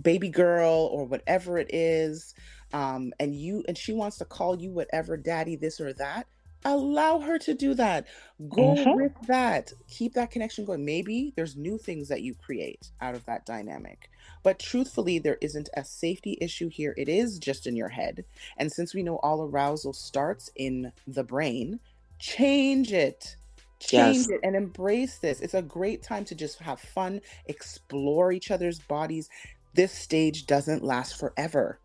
[0.00, 2.34] baby girl or whatever it is,
[2.72, 6.26] um, and you and she wants to call you whatever daddy this or that,
[6.64, 8.06] allow her to do that.
[8.48, 8.94] Go Mhm.
[8.94, 9.72] with that.
[9.88, 10.84] Keep that connection going.
[10.84, 14.10] Maybe there's new things that you create out of that dynamic.
[14.42, 16.94] But truthfully, there isn't a safety issue here.
[16.96, 18.24] It is just in your head.
[18.56, 21.80] And since we know all arousal starts in the brain,
[22.18, 23.36] change it.
[23.80, 24.30] Change Yes.
[24.30, 25.40] it and embrace this.
[25.40, 29.28] It's a great time to just have fun, explore each other's bodies.
[29.74, 31.80] This stage doesn't last forever.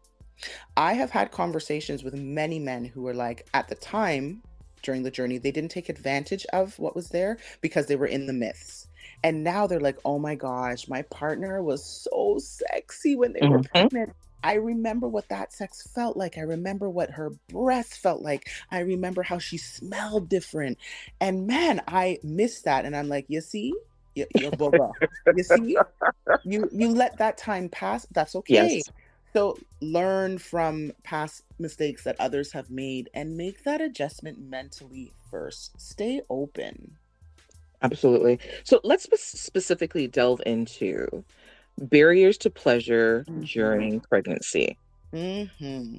[0.77, 4.43] I have had conversations with many men who were like, at the time
[4.84, 8.25] during the journey, they didn't take advantage of what was there because they were in
[8.27, 8.88] the myths.
[9.23, 13.60] And now they're like, oh my gosh, my partner was so sexy when they were
[13.60, 13.65] Mhm.
[13.71, 14.13] pregnant.
[14.43, 16.38] I remember what that sex felt like.
[16.38, 18.49] I remember what her breasts felt like.
[18.71, 20.77] I remember how she smelled different.
[21.19, 22.86] And man, I miss that.
[22.86, 23.73] And I'm like, you see,
[24.15, 24.91] you, you're boba.
[25.36, 25.77] you see,
[26.43, 28.08] you you let that time pass.
[28.12, 28.75] That's okay.
[28.75, 28.84] Yes.
[29.34, 35.80] So learn from past mistakes that others have made and make that adjustment mentally first.
[35.80, 36.97] Stay open.
[37.82, 38.39] Absolutely.
[38.63, 41.23] So let's specifically delve into
[41.82, 43.52] barriers to pleasure Mhm.
[43.54, 44.78] during pregnancy.
[45.13, 45.98] hmm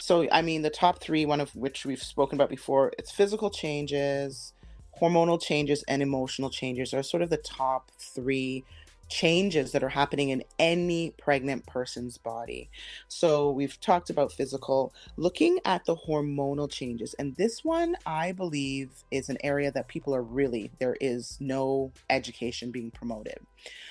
[0.00, 3.50] So, I mean, the top three, one of which we've spoken about before, it's physical
[3.50, 4.52] changes,
[5.00, 8.64] hormonal changes, and emotional changes are sort of the top three
[9.08, 12.70] changes that are happening in any pregnant person's body.
[13.08, 17.14] So, we've talked about physical, looking at the hormonal changes.
[17.14, 21.92] And this one, I believe, is an area that people are really, there is no
[22.10, 23.38] education being promoted.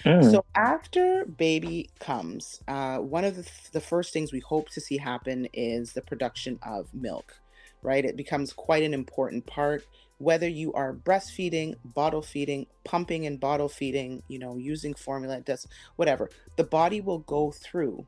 [0.06, 0.32] Mm.
[0.32, 4.98] So after baby comes, uh, one of the, the first things we hope to see
[4.98, 7.40] happen is the production of milk,
[7.82, 8.04] right?
[8.04, 9.86] It becomes quite an important part.
[10.24, 15.68] Whether you are breastfeeding, bottle feeding, pumping and bottle feeding, you know, using formula, does
[15.98, 16.30] whatever.
[16.56, 18.08] The body will go through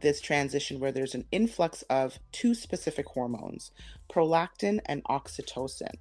[0.00, 3.72] this transition where there's an influx of two specific hormones,
[4.10, 5.94] prolactin and oxytocin,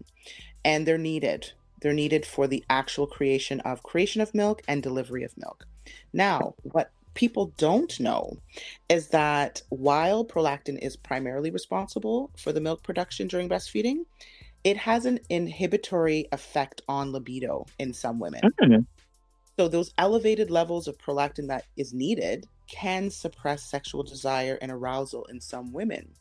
[0.63, 5.23] and they're needed they're needed for the actual creation of creation of milk and delivery
[5.23, 5.65] of milk.
[6.13, 8.37] Now, what people don't know
[8.87, 14.05] is that while prolactin is primarily responsible for the milk production during breastfeeding,
[14.63, 18.41] it has an inhibitory effect on libido in some women.
[18.61, 18.85] Mm.
[19.57, 25.25] So those elevated levels of prolactin that is needed can suppress sexual desire and arousal
[25.25, 26.13] in some women.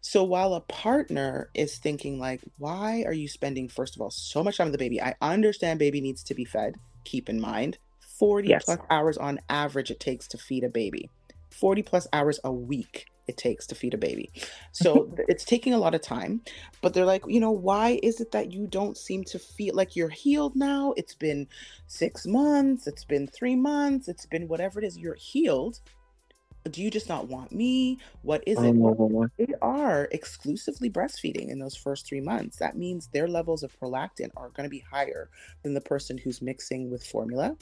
[0.00, 4.42] So while a partner is thinking like, why are you spending first of all so
[4.42, 5.02] much time with the baby?
[5.02, 6.76] I understand baby needs to be fed.
[7.04, 7.78] Keep in mind,
[8.18, 8.64] 40 Yes.
[8.64, 11.10] plus hours on average it takes to feed a baby.
[11.50, 14.32] 40 plus hours a week it takes to feed a baby.
[14.72, 16.40] So it's taking a lot of time,
[16.80, 19.94] but they're like, you know, why is it that you don't seem to feel like
[19.94, 20.94] you're healed now?
[20.96, 21.46] It's been
[21.86, 25.80] 6 months, it's been 3 months, it's been whatever it is, you're healed.
[26.70, 27.98] Do you just not want me?
[28.22, 28.74] What is it?
[28.76, 32.56] Oh, they are exclusively breastfeeding in those first three months.
[32.58, 35.30] That means their levels of prolactin are going to be higher
[35.62, 37.56] than the person who's mixing with formula,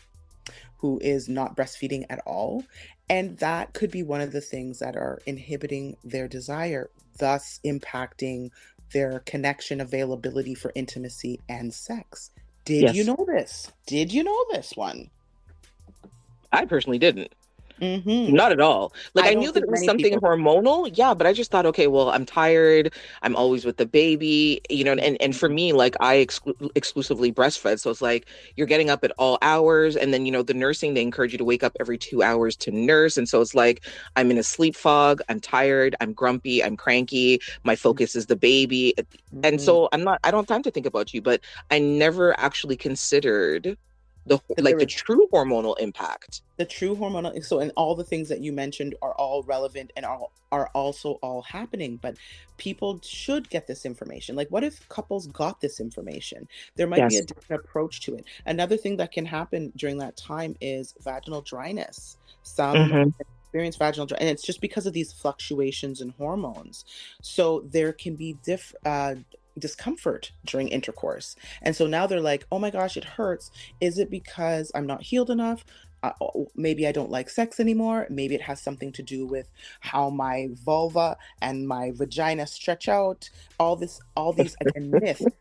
[0.79, 2.65] who is not breastfeeding at all.
[3.09, 8.51] And that could be one of the things that are inhibiting their desire, thus impacting
[8.93, 12.31] their connection availability for intimacy and sex.
[12.65, 12.93] Did Yes.
[12.93, 13.73] you know this?
[13.87, 15.11] Did you know this one?
[16.53, 17.35] I personally didn't.
[17.81, 18.95] Hmm Not at all.
[19.15, 21.67] Like I I, knew that it was something people- hormonal, yeah, but I just thought,
[21.67, 22.95] okay, well, I'm tired.
[23.23, 27.31] I'm always with the baby, you know, and and for me, like I exclu- exclusively
[27.33, 30.55] breastfed, so it's like you're getting up at all hours, and then you know the
[30.55, 33.55] nursing they encourage you to wake up every two hours to nurse, and so it's
[33.55, 33.85] like
[34.17, 35.21] I'm in a sleep fog.
[35.29, 35.95] I'm tired.
[36.01, 36.65] I'm grumpy.
[36.65, 37.41] I'm cranky.
[37.65, 38.95] My focus is the baby,
[39.43, 39.61] and Mhm.
[39.61, 40.19] so I'm not.
[40.25, 43.77] I don't have time to think about you, but I never actually considered
[44.27, 46.43] the like the true hormonal impact.
[46.59, 50.07] the true hormonal so and all the things that you mentioned are all relevant and
[50.07, 50.21] are,
[50.53, 52.17] are also all happening but
[52.59, 54.37] people should get this information.
[54.37, 56.49] Like what if couples got this information?
[56.77, 58.25] There might be a different approach to it.
[58.47, 62.17] Another thing that can happen during that time is vaginal dryness.
[62.43, 63.15] Some Mhm.
[63.21, 66.85] experience vaginal dry and it's just because of these fluctuations in hormones.
[67.21, 69.17] So there can be diff uh
[69.59, 74.11] discomfort during intercourse and so now they're like oh my gosh it hurts is it
[74.11, 75.64] because i'm not healed enough
[76.03, 78.07] uh, oh, maybe I don't like sex anymore.
[78.11, 83.29] Maybe it has something to do with how my vulva and my vagina stretch out.
[83.59, 85.27] All this, all these again myths.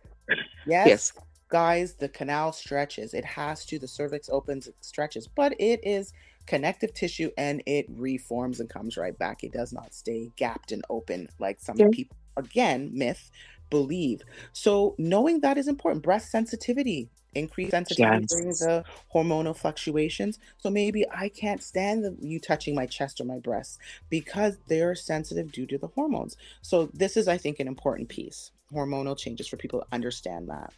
[0.66, 1.14] Yes, Yes.
[1.50, 3.14] guys, the canal stretches.
[3.14, 3.80] It has to.
[3.80, 6.12] The cervix opens, it stretches, but it is
[6.48, 9.44] connective tissue and it reforms and comes right back.
[9.44, 11.88] It does not stay gapped and open like some Yeah.
[11.92, 12.18] people.
[12.38, 13.32] Again, myth
[13.70, 14.22] believe.
[14.54, 16.04] So knowing that is important.
[16.04, 20.40] Breast sensitivity, increased sensitivity during the hormonal fluctuations.
[20.58, 23.78] So maybe I can't stand the, you touching my chest or my breasts
[24.10, 26.38] because they're sensitive due to the hormones.
[26.62, 28.52] So this is, I think, an important piece.
[28.74, 30.74] hormonal changes for people to understand that.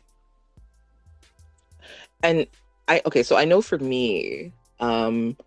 [2.23, 2.47] And
[2.87, 5.37] I okay, so I know for me, um,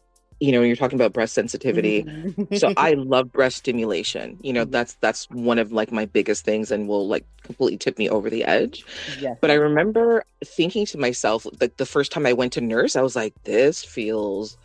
[0.40, 2.08] you know, you're talking about breast sensitivity.
[2.52, 4.38] so I love breast stimulation.
[4.42, 4.72] You know, Mhm.
[4.72, 8.30] that's that's one of like my biggest things and will like completely tip me over
[8.30, 8.84] the edge.
[9.06, 9.38] yes.
[9.40, 13.02] But I remember thinking to myself, like the first time I went to nurse, I
[13.02, 14.56] was like, this feels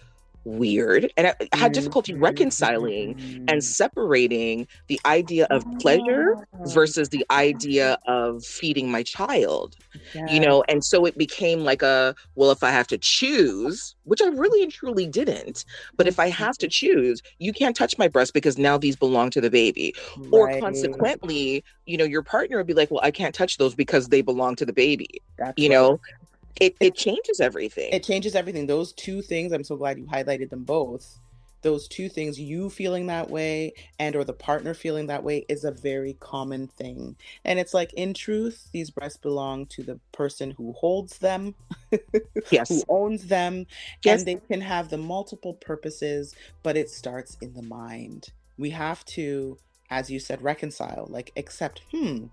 [0.46, 1.12] weird.
[1.18, 3.46] And I had difficulty reconciling Mm-hmm.
[3.48, 9.76] and separating the idea of pleasure versus the idea of feeding my child
[10.26, 14.22] you know and so it became like a well if i have to choose which
[14.22, 15.66] i really and truly didn't
[15.98, 19.30] but if i have to choose you can't touch my breast because now these belong
[19.30, 19.94] to the baby
[20.32, 24.10] or consequently you know your partner would be like well i can't touch those because
[24.10, 25.76] they belong to the baby That's you right.
[25.76, 26.00] know
[26.60, 27.92] it, it changes everything.
[27.94, 28.68] It changes everything.
[28.68, 31.20] Those two things i'm so glad you highlighted them both.
[31.64, 35.64] Those two things you feeling that way and or the partner feeling that way is
[35.64, 37.18] a very common thing.
[37.46, 41.56] And it's like in truth these breasts belong to the person who holds them
[42.52, 42.70] yes.
[42.70, 43.66] who owns them
[44.04, 44.24] Yes.
[44.24, 48.30] and they can have the multiple purposes but it starts in the mind.
[48.58, 52.26] We have to as you said reconcile like accept hmm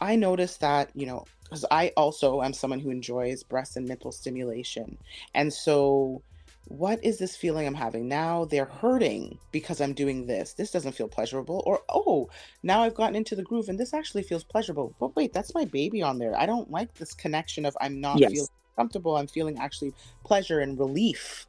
[0.00, 4.12] i noticed that you know because i also am someone who enjoys breast and nipple
[4.12, 4.98] stimulation.
[5.34, 6.22] And so
[6.68, 8.08] what is this feeling i'm having?
[8.08, 10.54] Now they're hurting because i'm doing this.
[10.54, 11.62] This doesn't feel pleasurable.
[11.66, 12.28] Or oh
[12.62, 14.94] now i've gotten into the groove and this actually feels pleasurable.
[15.00, 16.38] But wait that's my baby on there.
[16.38, 18.30] I don't like this connection of i'm not Yes.
[18.30, 19.16] feeling comfortable.
[19.16, 19.94] I'm feeling actually
[20.24, 21.46] pleasure and relief.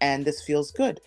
[0.00, 1.00] And this feels good.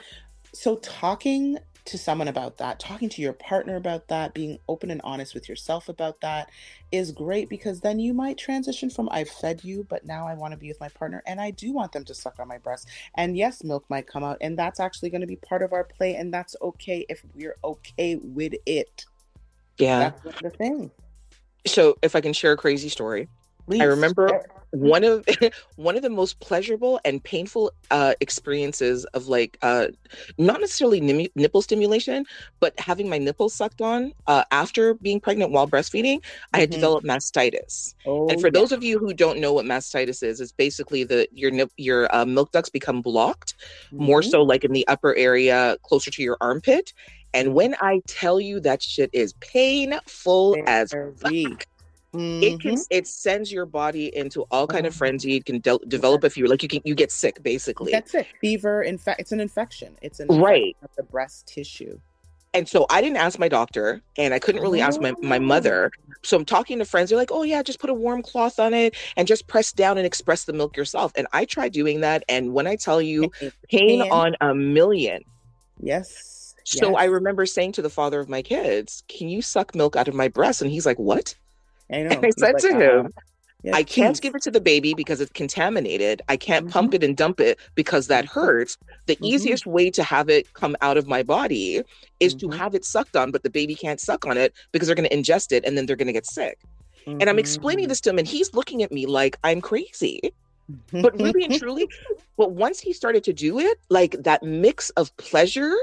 [0.53, 5.01] So talking to someone about that talking to your partner about that being open and
[5.03, 6.49] honest with yourself about that
[6.91, 10.53] is great because then you might transition from i've fed you but now i want
[10.53, 12.87] to be with my partner and i do want them to suck on my breast
[13.15, 15.83] and yes milk might come out and that's actually going to be part of our
[15.83, 19.05] play and that's okay if we're okay with it.
[19.77, 20.11] Yeah.
[20.23, 20.91] That's the thing.
[21.65, 23.27] So if i can share a crazy story
[23.67, 23.81] Please.
[23.81, 24.41] remember
[24.71, 25.23] one of
[25.75, 29.87] one of the most pleasurable and painful uh experiences of like uh
[30.37, 32.25] not necessarily nim- nipple stimulation
[32.59, 36.19] but having my nipples sucked on uh after being pregnant while breastfeeding
[36.53, 36.73] i had Mhm.
[36.73, 38.51] developed mastitis oh, and for yeah.
[38.51, 42.13] those of you who don't know what mastitis is it's basically the your nip your
[42.15, 43.53] uh, milk ducts become blocked
[43.91, 44.31] more Mhm.
[44.31, 46.93] so like in the upper area closer to your armpit
[47.33, 51.57] and when i tell you that shit is painful as Very.
[52.13, 52.87] Fuck, it can Mhm.
[52.89, 54.97] it sends your body into all kind of Oh.
[54.97, 58.13] frenzy it can de- develop a fever like you can you get sick basically That's
[58.15, 58.27] it.
[58.39, 58.81] Fever.
[58.83, 59.97] In fact, it's an infection.
[60.01, 60.75] It's an Right.
[60.75, 61.99] infection of the breast tissue.
[62.55, 65.89] and so i didn't ask my doctor and i couldn't really ask my, my mother
[66.21, 68.75] so i'm talking to friends they're like oh yeah just put a warm cloth on
[68.75, 72.23] it and just press down and express the milk yourself and i tried doing that
[72.29, 73.31] and when i tell you
[73.69, 74.11] pain Pain.
[74.11, 75.23] on a million
[75.81, 76.53] Yes.
[76.63, 80.07] so i remember saying to the father of my kids can you suck milk out
[80.07, 81.33] of my breast and he's like what
[81.91, 82.09] I know.
[82.11, 83.13] and i said like, to him
[83.73, 84.19] I can't please.
[84.19, 86.21] give it to the baby because it's contaminated.
[86.27, 86.71] I can't Mhm.
[86.71, 88.77] pump it and dump it because that hurts.
[89.05, 89.25] The Mhm.
[89.25, 91.81] easiest way to have it come out of my body
[92.19, 92.55] is to Mhm.
[92.57, 95.15] have it sucked on, but the baby can't suck on it because they're going to
[95.15, 96.57] ingest it and then they're going to get sick.
[97.07, 97.89] And I'm explaining Mhm.
[97.89, 100.19] this to him, and he's looking at me like I'm crazy.
[100.91, 101.87] But really and truly,
[102.37, 105.73] but once he started to do it, like that mix of pleasure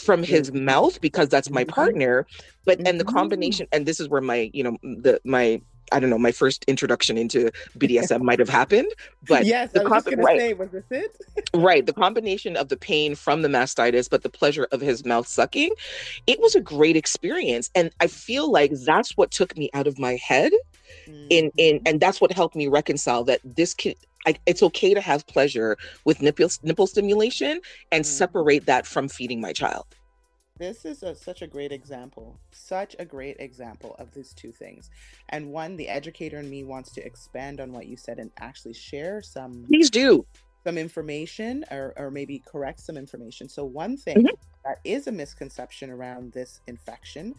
[0.00, 0.64] from his Mhm.
[0.64, 1.68] mouth, because that's my Mhm.
[1.68, 2.26] partner,
[2.66, 3.12] but and the Mhm.
[3.12, 5.60] combination, and this is where my, you know, the my
[5.92, 8.88] I don't know, my first introduction into BDSM might have happened.
[9.28, 10.38] But yes, the I was gonna right.
[10.38, 11.16] say, was this it?
[11.54, 15.26] right, the combination of the pain from the mastitis, but the pleasure of his mouth
[15.26, 15.70] sucking,
[16.26, 17.70] it was a great experience.
[17.74, 20.52] And I feel like that's what took me out of my head
[21.30, 23.94] in in and that's what helped me reconcile that this can
[24.26, 27.60] I, it's okay to have pleasure with nipple nipple stimulation
[27.90, 28.08] and Mhm.
[28.08, 29.86] separate that from feeding my child.
[30.58, 34.90] This is a, such a great example, such a great example of these two things.
[35.30, 38.74] And one, the educator in me wants to expand on what you said and actually
[38.74, 40.26] share some Please do.
[40.66, 43.48] some information or, or maybe correct some information.
[43.48, 44.30] So, one thing Mhm.
[44.64, 47.34] that is a misconception around this infection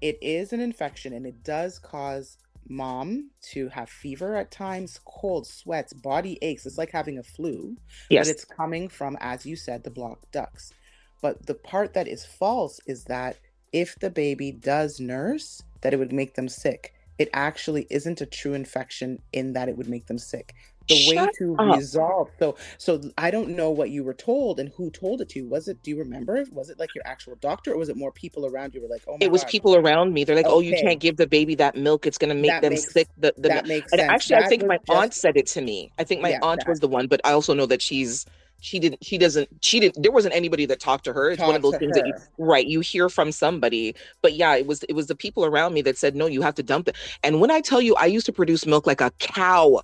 [0.00, 2.38] it is an infection and it does cause
[2.70, 6.64] mom to have fever at times, cold, sweats, body aches.
[6.66, 7.76] It's like having a flu,
[8.08, 8.26] Yes.
[8.26, 10.72] but it's coming from, as you said, the blocked ducts.
[11.20, 13.36] But the part that is false is that
[13.72, 16.94] if the baby does nurse, that it would make them sick.
[17.18, 20.54] It actually isn't a true infection in that it would make them sick
[20.90, 21.76] the way to up.
[21.76, 25.38] resolve so so i don't know what you were told and who told it to
[25.40, 27.96] you was it do you remember was it like your actual doctor or was it
[27.96, 30.24] more people around you were like oh my it was God, people around me.
[30.24, 32.06] They're like, "Oh, you can't give the baby that milk.
[32.06, 34.36] It's going to make That them makes- sick." The, the that makes and sense actually,
[34.36, 35.92] I think my just- aunt said it to me.
[35.98, 38.26] I think my Yeah, aunt that- was the one, but I also know that she's
[38.60, 41.54] she didn't she doesn't she didn't there wasn't anybody that talked to her it's one
[41.56, 44.92] of those things that you right you hear from somebody but yeah it was it
[44.92, 47.50] was the people around me that said no you have to dump it and when
[47.50, 49.80] i tell you i used to produce milk like a cow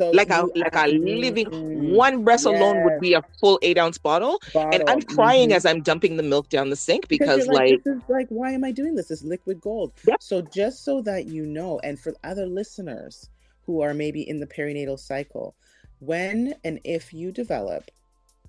[0.00, 3.78] So like a like a living Mm, one breast alone would be a full eight
[3.78, 4.40] ounce bottle
[4.72, 5.02] and i'm bottle.
[5.02, 5.54] crying Mhm.
[5.54, 8.52] as i'm dumping the milk down the sink Because because like this is like why
[8.52, 9.08] am i doing this?
[9.08, 9.92] This is liquid gold.
[10.18, 13.28] So just so that you know and for other listeners
[13.66, 15.56] who are maybe in the perinatal cycle
[15.98, 17.90] when and if you develop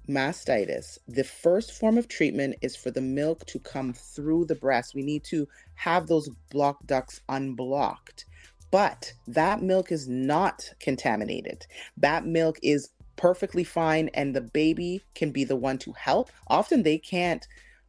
[0.10, 4.96] mastitis the first form of treatment is for the milk to come through the breast.
[4.96, 8.26] We need to have those block ducts unblocked
[8.72, 11.68] but that milk is not contaminated.
[11.98, 16.32] That milk is perfectly fine and the baby can be the one to help.
[16.48, 17.46] Often they can't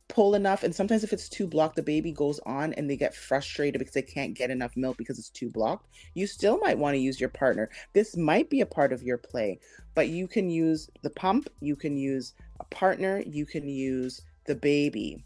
[0.08, 3.14] pull enough and sometimes if it's too blocked the baby goes on and they get
[3.14, 5.86] frustrated because they can't get enough milk because it's too blocked.
[6.14, 7.70] You still might want to use your partner.
[7.94, 9.58] This might be a part of your play
[9.94, 14.54] but you can use the pump you can use a partner you can use the
[14.54, 15.24] baby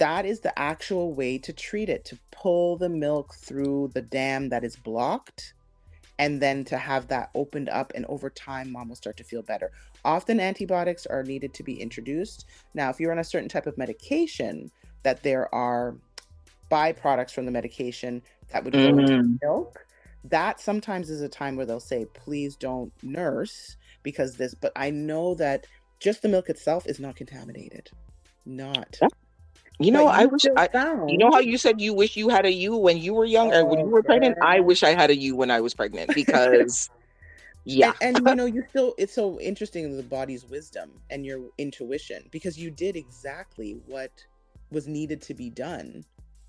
[0.00, 4.50] that is the actual way to treat it to pull the milk through the dam
[4.50, 5.54] that is blocked
[6.18, 9.42] and then to have that opened up and over time mom will start to feel
[9.42, 9.72] better
[10.04, 13.78] often antibiotics are needed to be introduced now if you're on a certain type of
[13.78, 14.70] medication
[15.04, 15.98] that there are
[16.70, 18.22] byproducts from the medication
[18.52, 19.38] that would go into Mm.
[19.42, 19.86] milk
[20.24, 24.90] that sometimes is a time where they'll say please don't nurse because this but i
[24.90, 25.66] know that
[26.00, 27.90] just the milk itself is not contaminated
[28.46, 29.08] not Yeah.
[29.80, 32.28] You know But i wish i found- you know how you said you wish you
[32.28, 34.36] had a you when you were young or when Oh, you were pregnant?
[34.42, 36.90] I wish i had a you when i was pregnant because
[37.64, 37.92] yeah.
[38.00, 42.24] And, and you know you still it's so interesting the body's wisdom and your intuition
[42.30, 44.12] because you did exactly what
[44.70, 46.04] was needed to be done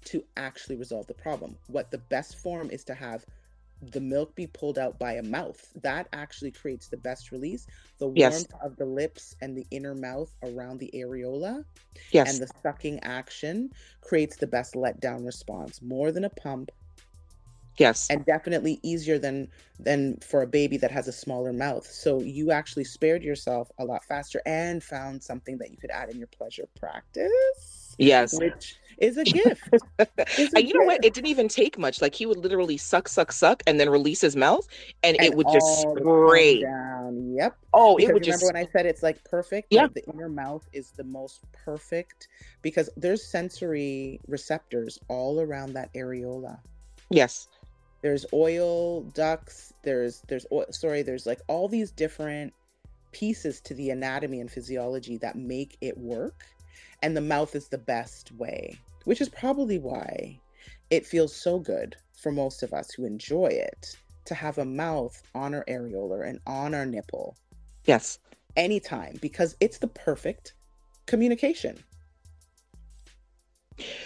[0.05, 1.57] to actually resolve the problem.
[1.67, 3.25] What the best form is to have
[3.82, 5.71] the milk be pulled out by a mouth.
[5.82, 7.67] That actually creates the best release.
[7.99, 8.61] The warmth Yes.
[8.61, 11.65] of the lips and the inner mouth around the areola
[12.11, 12.25] yes.
[12.25, 13.71] and the sucking action
[14.01, 16.71] creates the best letdown response more than a pump.
[17.77, 18.09] Yes.
[18.09, 21.86] And definitely easier than than for a baby that has a smaller mouth.
[21.86, 26.09] So you actually spared yourself a lot faster and found something that you could add
[26.09, 27.95] in your pleasure practice.
[27.97, 28.39] Yes.
[28.39, 29.62] Which is a gift
[29.99, 31.04] It's a And you know what?
[31.04, 32.02] It didn't even take much.
[32.02, 34.68] Like he would literally suck, suck, suck, and then release his mouth,
[35.04, 36.62] and, it would just spray.
[36.62, 38.54] down yep Oh, because it would remember just.
[38.54, 39.68] when I said it's like perfect?
[39.72, 39.84] Yeah.
[39.84, 42.28] Like, the inner mouth is the most perfect
[42.62, 46.60] because there's sensory receptors all around that areola.
[47.10, 47.47] Yes.
[48.02, 49.74] There's oil ducts.
[49.84, 51.02] There's there's oil, sorry.
[51.02, 52.54] There's like all these different
[53.12, 56.45] pieces to the anatomy and physiology that make it work,
[57.04, 60.39] and the mouth is the best way, which is probably why
[60.89, 65.22] it feels so good for most of us who enjoy it to have a mouth
[65.34, 67.36] on our areola and on our nipple
[67.86, 68.20] Yes.
[68.56, 70.54] anytime because it's the perfect
[71.08, 71.84] communication.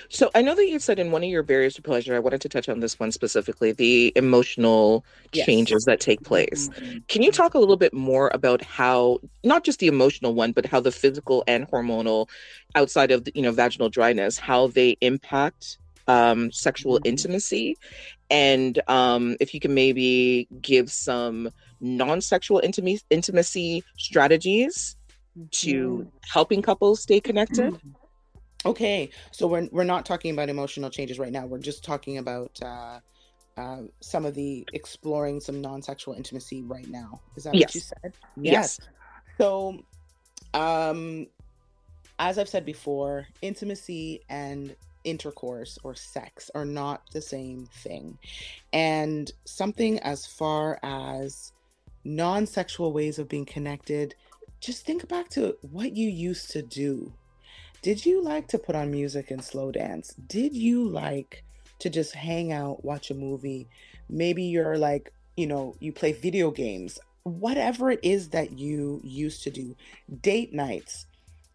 [0.09, 2.41] So I know that you said in one of your barriers to pleasure, I wanted
[2.41, 5.45] to touch on this one specifically, the emotional Yes.
[5.45, 6.69] changes that take place.
[6.79, 7.07] Mhm.
[7.07, 10.65] Can you talk a little bit more about how not just the emotional one, but
[10.65, 12.27] how the physical and hormonal
[12.75, 17.05] outside of the, you know vaginal dryness, how they impact um, sexual Mhm.
[17.05, 17.75] intimacy,
[18.29, 21.49] and um, if you can maybe give some
[21.81, 24.95] non-sexual intimacy intimacy strategies
[25.51, 27.79] to helping couples stay connected.
[28.63, 31.45] Okay, so we're we're not talking about emotional changes right now.
[31.45, 32.99] We're just talking about uh,
[33.57, 37.21] uh, some of the exploring some non-sexual intimacy right now.
[37.35, 37.81] Is that what you Yes.
[37.81, 38.13] said?
[38.35, 38.79] Yes.
[39.39, 39.79] So,
[40.53, 41.27] um,
[42.19, 48.17] as I've said before, intimacy and intercourse or sex are not the same thing.
[48.73, 51.53] And something as far as
[52.03, 54.15] non sexual ways of being connected,
[54.59, 57.13] just think back to what you used to do.
[57.85, 60.15] Did you like to put on music and slow dance?
[60.15, 61.43] Did you like
[61.77, 63.67] to just hang out, watch a movie?
[64.09, 69.43] Maybe you're like, you know, you play video games whatever it is that you used
[69.43, 69.75] to do,
[70.23, 71.05] date nights.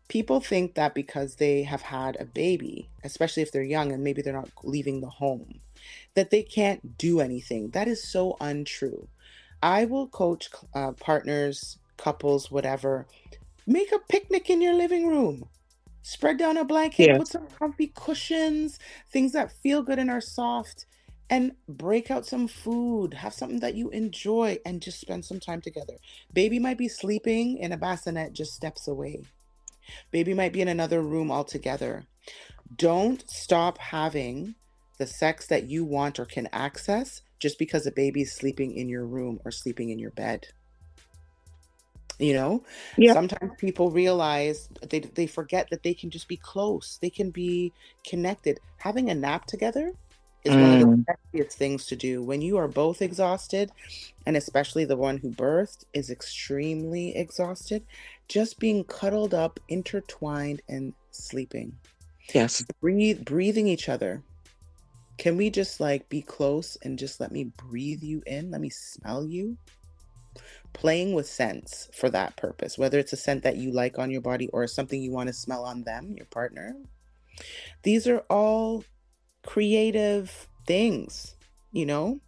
[0.06, 4.22] People think that because they have had a baby, especially if they're young and maybe
[4.22, 5.58] they're not leaving the home,
[6.14, 7.70] that they can't do anything.
[7.70, 9.08] That is so untrue.
[9.60, 13.08] I will coach uh, partners, couples, whatever.
[13.66, 15.48] Make a picnic in your living room.
[16.02, 17.16] Spread down a blanket, Yes.
[17.16, 18.78] put some comfy cushions,
[19.12, 20.86] things that feel good and are soft
[21.30, 25.60] and break out some food, have something that you enjoy, and just spend some time
[25.60, 25.94] together.
[26.32, 29.22] Baby might be sleeping in a bassinet just steps away.
[30.10, 32.06] Baby might be in another room altogether.
[32.76, 34.56] Don't stop having
[34.98, 38.88] the sex that you want or can access just because a baby is sleeping in
[38.88, 40.48] your room or sleeping in your bed.
[42.20, 42.62] You know?
[42.96, 43.14] Yeah.
[43.14, 47.72] sometimes people realize they they forget that they can just be close they can be
[48.06, 48.60] connected.
[48.78, 49.92] Having a nap together
[50.44, 51.04] is one of the Mm.
[51.08, 52.22] sexiest things to do.
[52.22, 53.72] When you are both exhausted
[54.26, 57.84] and especially the one who birthed is extremely exhausted
[58.28, 61.78] just being cuddled up intertwined and sleeping.
[62.34, 62.64] Yes.
[62.80, 64.24] breathe breathing each other.
[65.18, 68.50] Can we just like be close and just let me breathe you in?
[68.50, 69.58] Let me smell you
[70.72, 74.20] playing with scents for that purpose whether it's a scent that you like on your
[74.20, 76.76] body or something you want to smell on them your partner.
[77.82, 78.84] These are all
[79.44, 81.34] creative things
[81.72, 82.20] you know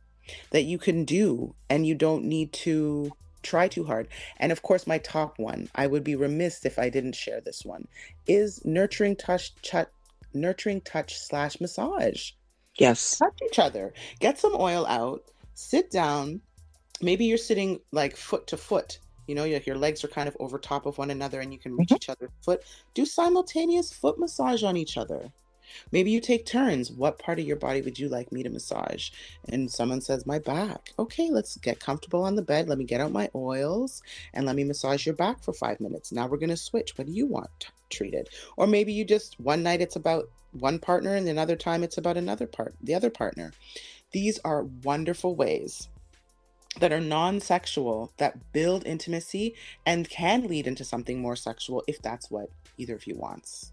[0.51, 4.09] that you can do and you don't need to try too hard.
[4.39, 7.65] And of course my top one i would be remiss if i didn't share this
[7.65, 7.87] one
[8.27, 9.89] is nurturing touch, touch
[10.35, 12.31] nurturing touch slash massage.
[12.79, 13.19] Yes.
[13.19, 15.23] touch each other get some oil out
[15.55, 16.41] sit down
[17.03, 18.99] maybe you're sitting like foot to foot
[19.29, 21.59] you know your, your legs are kind of over top of one another and you
[21.59, 21.97] can reach Mhm.
[21.97, 22.63] each other's foot.
[22.95, 25.33] Do simultaneous foot massage on each other.
[25.93, 26.91] Maybe you take turns.
[26.91, 29.11] What part of your body would you like me to massage?
[29.49, 30.93] And someone says my back.
[30.99, 32.69] Okay let's get comfortable on the bed.
[32.69, 34.03] Let me get out my oils
[34.35, 36.11] and let me massage your back for five minutes.
[36.13, 38.29] Now we're going to switch what do you want t- treated.
[38.57, 42.17] Or maybe you just one night it's about one partner and another time it's about
[42.17, 43.53] another part the other partner.
[44.11, 45.89] These are wonderful ways
[46.81, 49.55] that are non-sexual that build intimacy
[49.87, 53.73] and can lead into something more sexual if that's what either of you wants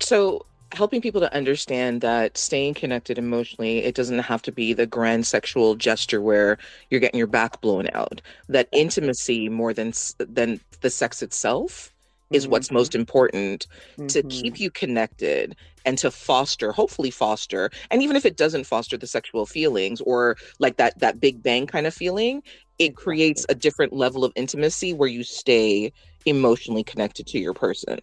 [0.00, 4.86] So, helping people to understand that staying connected emotionally, it doesn't have to be the
[4.86, 6.58] grand sexual gesture where
[6.90, 8.20] you're getting your back blown out.
[8.48, 11.92] That intimacy, more than than the sex itself,
[12.32, 13.66] is what's most important
[14.08, 14.24] to Mhm.
[14.24, 19.06] keep you connected and to foster hopefully foster and even if it doesn't foster the
[19.06, 22.42] sexual feelings or like that that big bang kind of feeling
[22.78, 25.92] it creates a different level of intimacy where you stay
[26.26, 27.98] emotionally connected to your person.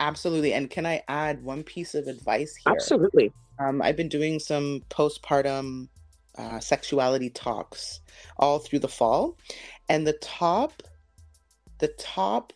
[0.00, 2.92] Absolutely and can i add one piece of advice here?
[2.92, 3.32] Absolutely.
[3.58, 5.88] Um, i've been doing some postpartum
[6.38, 8.00] uh, sexuality talks
[8.38, 9.38] all through the fall
[9.88, 10.82] and the top
[11.78, 12.52] the top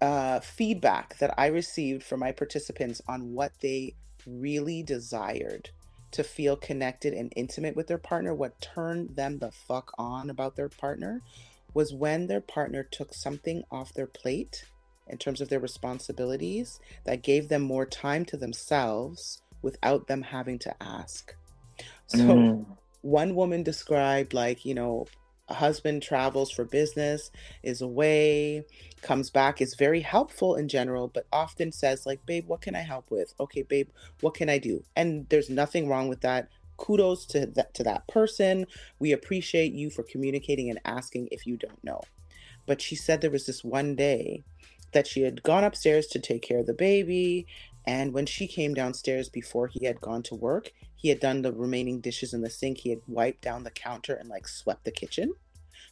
[0.00, 3.94] uh, feedback that i received from my participants on what they
[4.26, 5.70] really desired
[6.12, 10.56] to feel connected and intimate with their partner what turned them the fuck on about
[10.56, 11.22] their partner
[11.74, 14.64] was when their partner took something off their plate
[15.06, 20.58] in terms of their responsibilities that gave them more time to themselves without them having
[20.58, 21.34] to ask.
[22.06, 22.76] So Mm.
[23.02, 25.06] one woman described like, you know,
[25.50, 27.30] a husband travels for business,
[27.62, 28.64] is away,
[29.02, 32.80] comes back, is very helpful in general, but often says like, "Babe, what can I
[32.82, 33.88] help with?" "Okay, babe,
[34.20, 36.48] what can I do?" And there's nothing wrong with that.
[36.76, 38.66] Kudos to that to that person.
[38.98, 42.00] We appreciate you for communicating and asking if you don't know.
[42.66, 44.44] But she said there was this one day
[44.92, 47.46] that she had gone upstairs to take care of the baby.
[47.86, 51.50] And when she came downstairs before he had gone to work, he had done the
[51.50, 52.76] remaining dishes in the sink.
[52.76, 55.32] He had wiped down the counter and like swept the kitchen.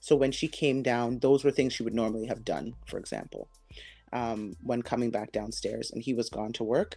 [0.00, 3.48] So when she came down, those were things she would normally have done, for example,
[4.12, 6.96] um, when coming back downstairs and he was gone to work.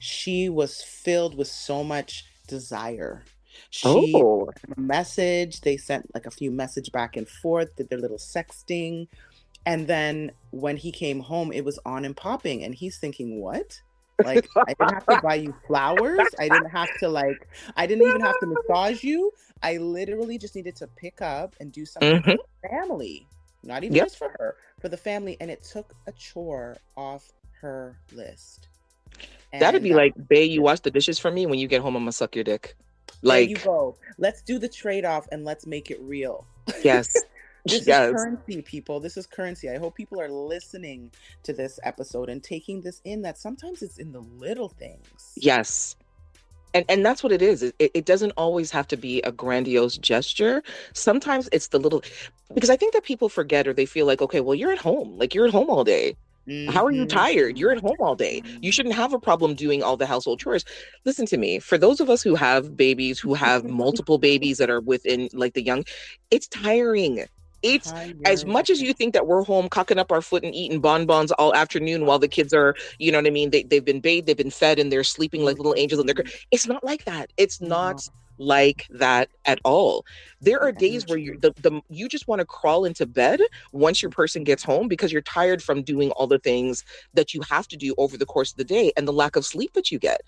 [0.00, 3.22] She was filled with so much desire.
[3.70, 5.60] She oh message.
[5.60, 9.06] They sent like a few message back and forth, did their little sexting.
[9.66, 12.64] And then when he came home, it was on and popping.
[12.64, 13.80] And he's thinking, what?
[14.22, 16.34] Like, I didn't have to buy you flowers.
[16.38, 19.32] I didn't have to, like, I didn't even have to massage you.
[19.62, 22.38] I literally just needed to pick up and do something for Mhm.
[22.62, 23.28] the family.
[23.62, 24.04] Not even Yep.
[24.04, 25.36] just for her, for the family.
[25.40, 28.68] And it took a chore off her list.
[29.58, 31.96] that'd be that- like bae you wash the dishes for me when you get home
[31.96, 32.76] i'm gonna suck your dick
[33.22, 33.96] there you go.
[34.18, 36.46] Let's do the trade off and let's make it real.
[36.82, 37.24] yes
[37.66, 39.00] This yes is currency, people.
[39.00, 39.68] This is currency.
[39.70, 41.10] I hope people are listening
[41.44, 45.32] to this episode and taking this in that sometimes it's in the little things.
[45.36, 45.96] Yes.
[46.74, 47.62] And and that's what it is.
[47.62, 50.62] It, it doesn't always have to be a grandiose gesture.
[50.92, 52.02] Sometimes it's the little
[52.54, 55.16] because I think that people forget or they feel like, okay, well, you're at home.
[55.18, 56.16] Like you're at home all day.
[56.68, 57.08] How are you Mhm.
[57.08, 57.58] tired?
[57.58, 58.40] You're at home all day.
[58.60, 60.64] You shouldn't have a problem doing all the household chores.
[61.04, 61.58] Listen to me.
[61.58, 63.64] For those of us who have babies, who have
[64.04, 65.84] multiple babies that are within like the young,
[66.30, 67.24] it's tiring.
[67.62, 67.92] It's
[68.24, 71.32] as much as you think that we're home cocking up our foot and eating bonbons
[71.32, 73.50] all afternoon while the kids are, you know what I mean?
[73.50, 76.16] They, they've been bathed, they've been fed, and they're sleeping like little angels in their.
[76.50, 77.32] It's not like that.
[77.36, 80.04] It's not like that at all.
[80.40, 83.40] There are days where you the, the you just want to crawl into bed
[83.72, 86.84] once your person gets home because you're tired from doing all the things
[87.14, 89.44] that you have to do over the course of the day and the lack of
[89.44, 90.20] sleep that you get.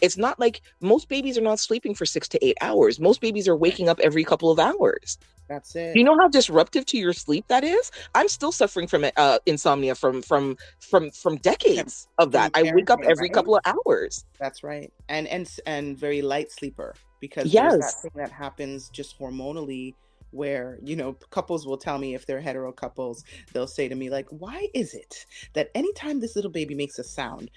[0.00, 3.00] It's not like most babies are not sleeping for 6 to 8 hours.
[3.00, 5.18] Most babies are waking up every couple of hours.
[5.48, 5.94] That's it.
[5.94, 7.90] Do you know how disruptive to your sleep that is?
[8.14, 12.50] I'm still suffering from uh, insomnia from from from from decades of that.
[12.54, 13.30] I wake up every right?
[13.30, 14.24] couple of hours.
[14.40, 14.92] That's right.
[15.08, 17.56] And and and very light sleeper because Yes.
[17.56, 19.96] there's that thing that happens just hormonally
[20.30, 23.24] where you know couples will tell me if they're hetero couples
[23.54, 25.24] they'll say to me like why is it
[25.54, 27.50] that anytime this little baby makes a sound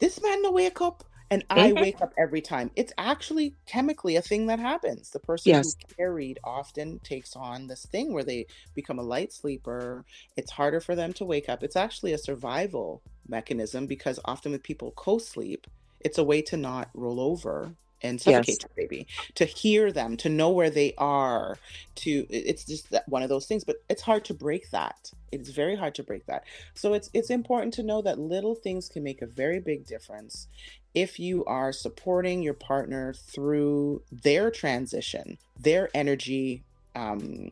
[0.00, 1.04] this man no wake up
[1.34, 1.84] and i Mhm.
[1.84, 2.70] wake up every time.
[2.76, 5.10] It's actually chemically a thing that happens.
[5.10, 5.74] The person Yes.
[5.74, 10.04] who carried often takes on this thing where they become a light sleeper.
[10.36, 11.62] It's harder for them to wake up.
[11.64, 15.66] It's actually a survival mechanism because often with people co-sleep
[16.00, 20.28] it's a way to not roll over and suffocate your baby to hear them to
[20.28, 21.58] know where they are
[21.96, 25.10] to it's just that one of those things but it's hard to break that.
[25.32, 26.44] It's very hard to break that.
[26.74, 30.48] So it's it's important to know that little things can make a very big difference
[30.94, 36.62] if you are supporting your partner through their transition their energy
[36.94, 37.50] um,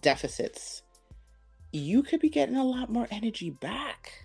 [0.00, 0.82] deficits
[1.72, 4.24] you could be getting a lot more energy back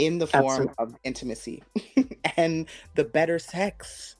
[0.00, 0.74] in the form Absolutely.
[0.78, 1.62] of intimacy
[2.36, 4.16] and the better sex.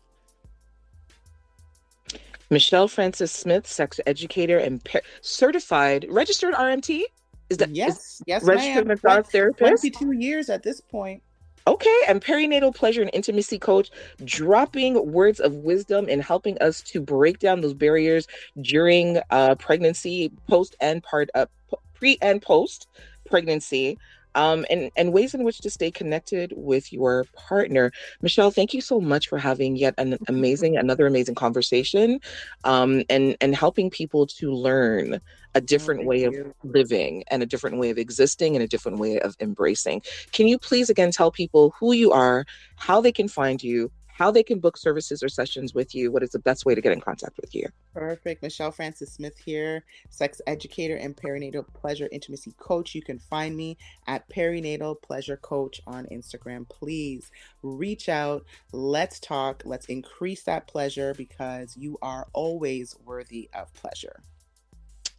[2.51, 7.05] Michelle Francis Smith, sex educator and par- certified registered RMT.
[7.49, 9.95] Is that is Yes, yes, registered massage therapist?
[9.95, 11.23] 22 years at this point.
[11.67, 13.91] Okay, and perinatal pleasure and intimacy coach,
[14.25, 18.27] dropping words of wisdom and helping us to break down those barriers
[18.63, 21.47] during uh, pregnancy, post and part, uh,
[21.95, 22.89] pre and post
[23.27, 23.99] pregnancy,
[24.35, 27.93] um, and and ways in which to stay connected with your partner.
[28.23, 32.21] Michelle, thank you so much for having yet an amazing, another amazing conversation,
[32.65, 35.21] um, and and helping people to learn
[35.55, 36.55] a different thank way of you.
[36.63, 40.03] living and a different way of existing and a different way of embracing.
[40.33, 42.45] Can you please again tell people who you are,
[42.77, 43.91] how they can find you,
[44.21, 46.13] how they can book services or sessions with you?
[46.13, 47.67] What is the best way to get in contact with you?
[47.95, 48.43] Perfect.
[48.43, 52.95] Michelle Francis Smith here, sex educator and perinatal pleasure intimacy coach.
[52.95, 56.69] You can find me at perinatal pleasure coach on Instagram.
[56.69, 57.31] Please
[57.63, 58.45] reach out.
[58.73, 59.63] Let's talk.
[59.65, 64.23] Let's increase that pleasure because you are always worthy of pleasure.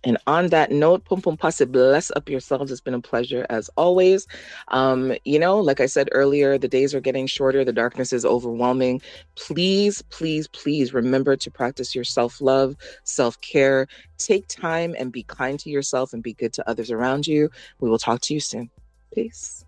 [0.03, 2.71] And on that note, Pum Pum Pase, bless up yourselves.
[2.71, 4.27] It's been a pleasure as always.
[4.69, 8.25] Um, you know, like I said earlier, the days are getting shorter, the darkness is
[8.25, 9.01] overwhelming.
[9.35, 13.87] Please, please, please remember to practice your self love, self care.
[14.17, 17.49] Take time and be kind to yourself and be good to others around you.
[17.79, 18.69] We will talk to you soon.
[19.13, 19.65] Peace.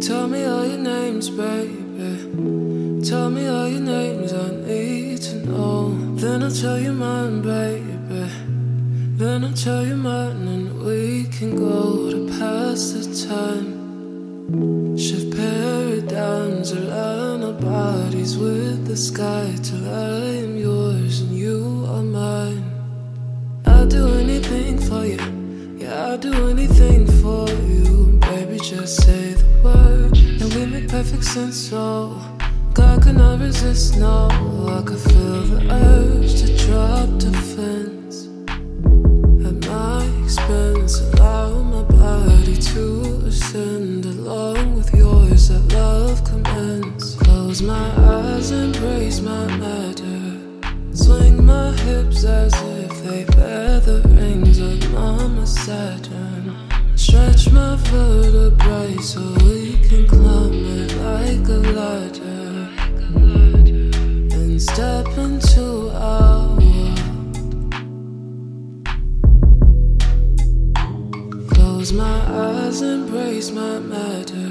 [0.00, 3.02] Tell me all your names, baby.
[3.04, 5.94] Tell me all your names, I need to know.
[6.16, 8.30] Then I'll tell you mine, baby.
[9.18, 14.96] Then I'll tell you mine, and we can go to pass the time.
[14.96, 22.02] Shift paradigms, align our bodies with the sky till I am yours and you are
[22.02, 22.64] mine.
[23.66, 25.20] I'll do anything for you.
[25.78, 28.18] Yeah, I'll do anything for you.
[28.28, 29.19] Baby, just say
[31.02, 32.14] perfect sense, so
[32.74, 34.28] God cannot resist, no.
[34.68, 38.28] I could feel the urge to drop defense
[39.46, 41.00] at my expense.
[41.00, 45.48] Allow my body to ascend along with yours.
[45.48, 47.14] That love commence.
[47.14, 50.20] Close my eyes, embrace my matter.
[50.92, 56.58] Swing my hips as if they bear the rings of Mama Saturn.
[56.94, 60.49] Stretch my vertebrae so we can climb
[61.30, 62.68] like a ladder.
[64.34, 66.98] And step into our world.
[71.50, 74.50] Close my eyes, embrace my matter.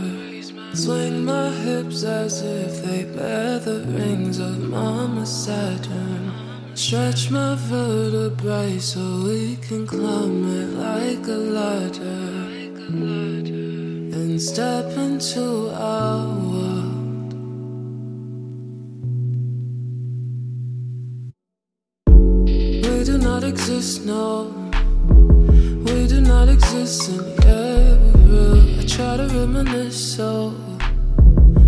[0.74, 6.32] Swing my hips as if they bear the rings of Mama Saturn.
[6.76, 12.60] Stretch my vertebrae so we can climb it like a ladder.
[14.20, 16.69] And step into our world.
[23.98, 24.54] no.
[25.84, 28.80] We do not exist in ever.
[28.80, 30.54] I try to reminisce, so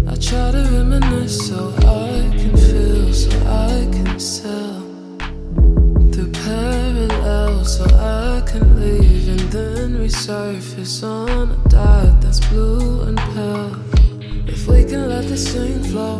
[0.07, 4.81] I try to reminisce, so I can feel, so I can sell
[6.11, 13.17] through parallels, so I can leave and then resurface on a dot that's blue and
[13.17, 13.75] pale.
[14.47, 16.19] If we can let this thing flow,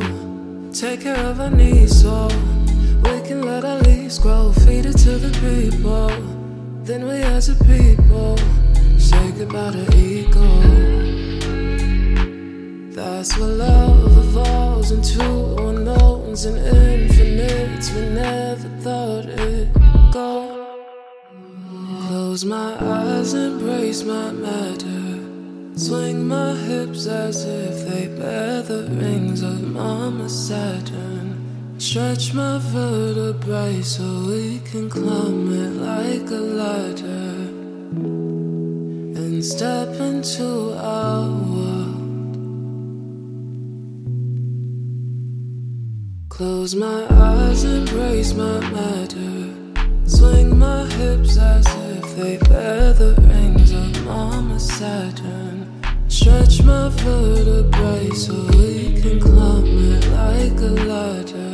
[0.73, 2.60] take care of our needs, so
[3.03, 6.09] we can let our leaves grow, feed it to the people.
[6.83, 8.37] Then we as a people
[8.97, 10.47] say goodbye to ego.
[12.91, 15.23] That's what love evolves into
[15.67, 17.91] unknowns and infinites.
[17.93, 19.73] We never thought it'd
[20.11, 20.77] go.
[22.07, 25.19] Close my eyes, embrace my matter.
[25.77, 31.20] Swing my hips as if they bear the rings of Mama Saturn.
[31.81, 37.33] Stretch my vertebrae so we can climb it like a ladder.
[39.17, 42.35] And step into our world.
[46.29, 49.55] Close my eyes, and embrace my matter.
[50.05, 51.65] Swing my hips as
[51.95, 55.81] if they bear the rings of Mama Saturn.
[56.07, 61.50] Stretch my vertebrae so we can climb it like a ladder.